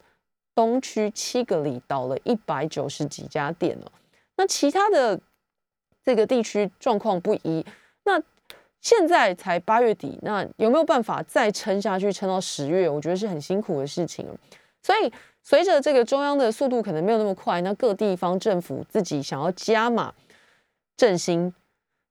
[0.54, 3.90] 东区七个里倒了一百九十几家店哦，
[4.36, 5.18] 那其他的
[6.07, 7.62] 这个地区状况不一，
[8.04, 8.18] 那
[8.80, 12.88] 现在才八月底，那有没有办法再撑下去，撑到十月？
[12.88, 14.26] 我觉得是很辛苦的事情
[14.82, 15.12] 所以。
[15.48, 20.12] 随着这个中央的速度可能没有那么快，那各地方政府自己想要加码
[20.96, 21.54] 振兴，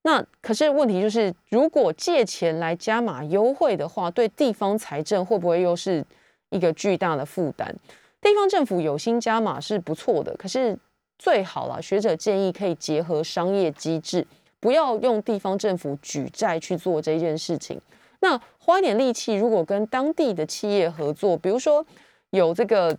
[0.03, 6.01] 那可是问题就是，如果借钱来加码优惠的话，对地方财政会不会又是
[6.49, 7.75] 一个巨大的负担？
[8.21, 10.77] 地方政府有心加码是不错的，可是
[11.17, 14.25] 最好了，学者建议可以结合商业机制，
[14.59, 17.79] 不要用地方政府举债去做这件事情。
[18.19, 21.85] 那花一点力气，如果跟当地的企业合作，比如说
[22.29, 22.97] 有这个。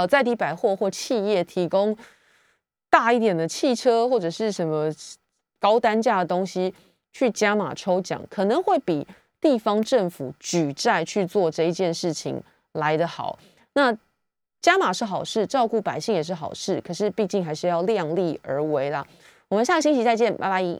[0.00, 1.96] 呃，在地百货或企业提供
[2.88, 4.88] 大一点的汽车或者是什么
[5.58, 6.72] 高单价的东西
[7.12, 9.04] 去加码抽奖，可能会比
[9.40, 12.40] 地方政府举债去做这一件事情
[12.74, 13.36] 来得好。
[13.72, 13.92] 那
[14.60, 19.06] 加码是好事，照顾百姓也是好事，可是毕竟还是要量力而为啦。
[19.48, 20.76] 我们下个星期再见，拜拜。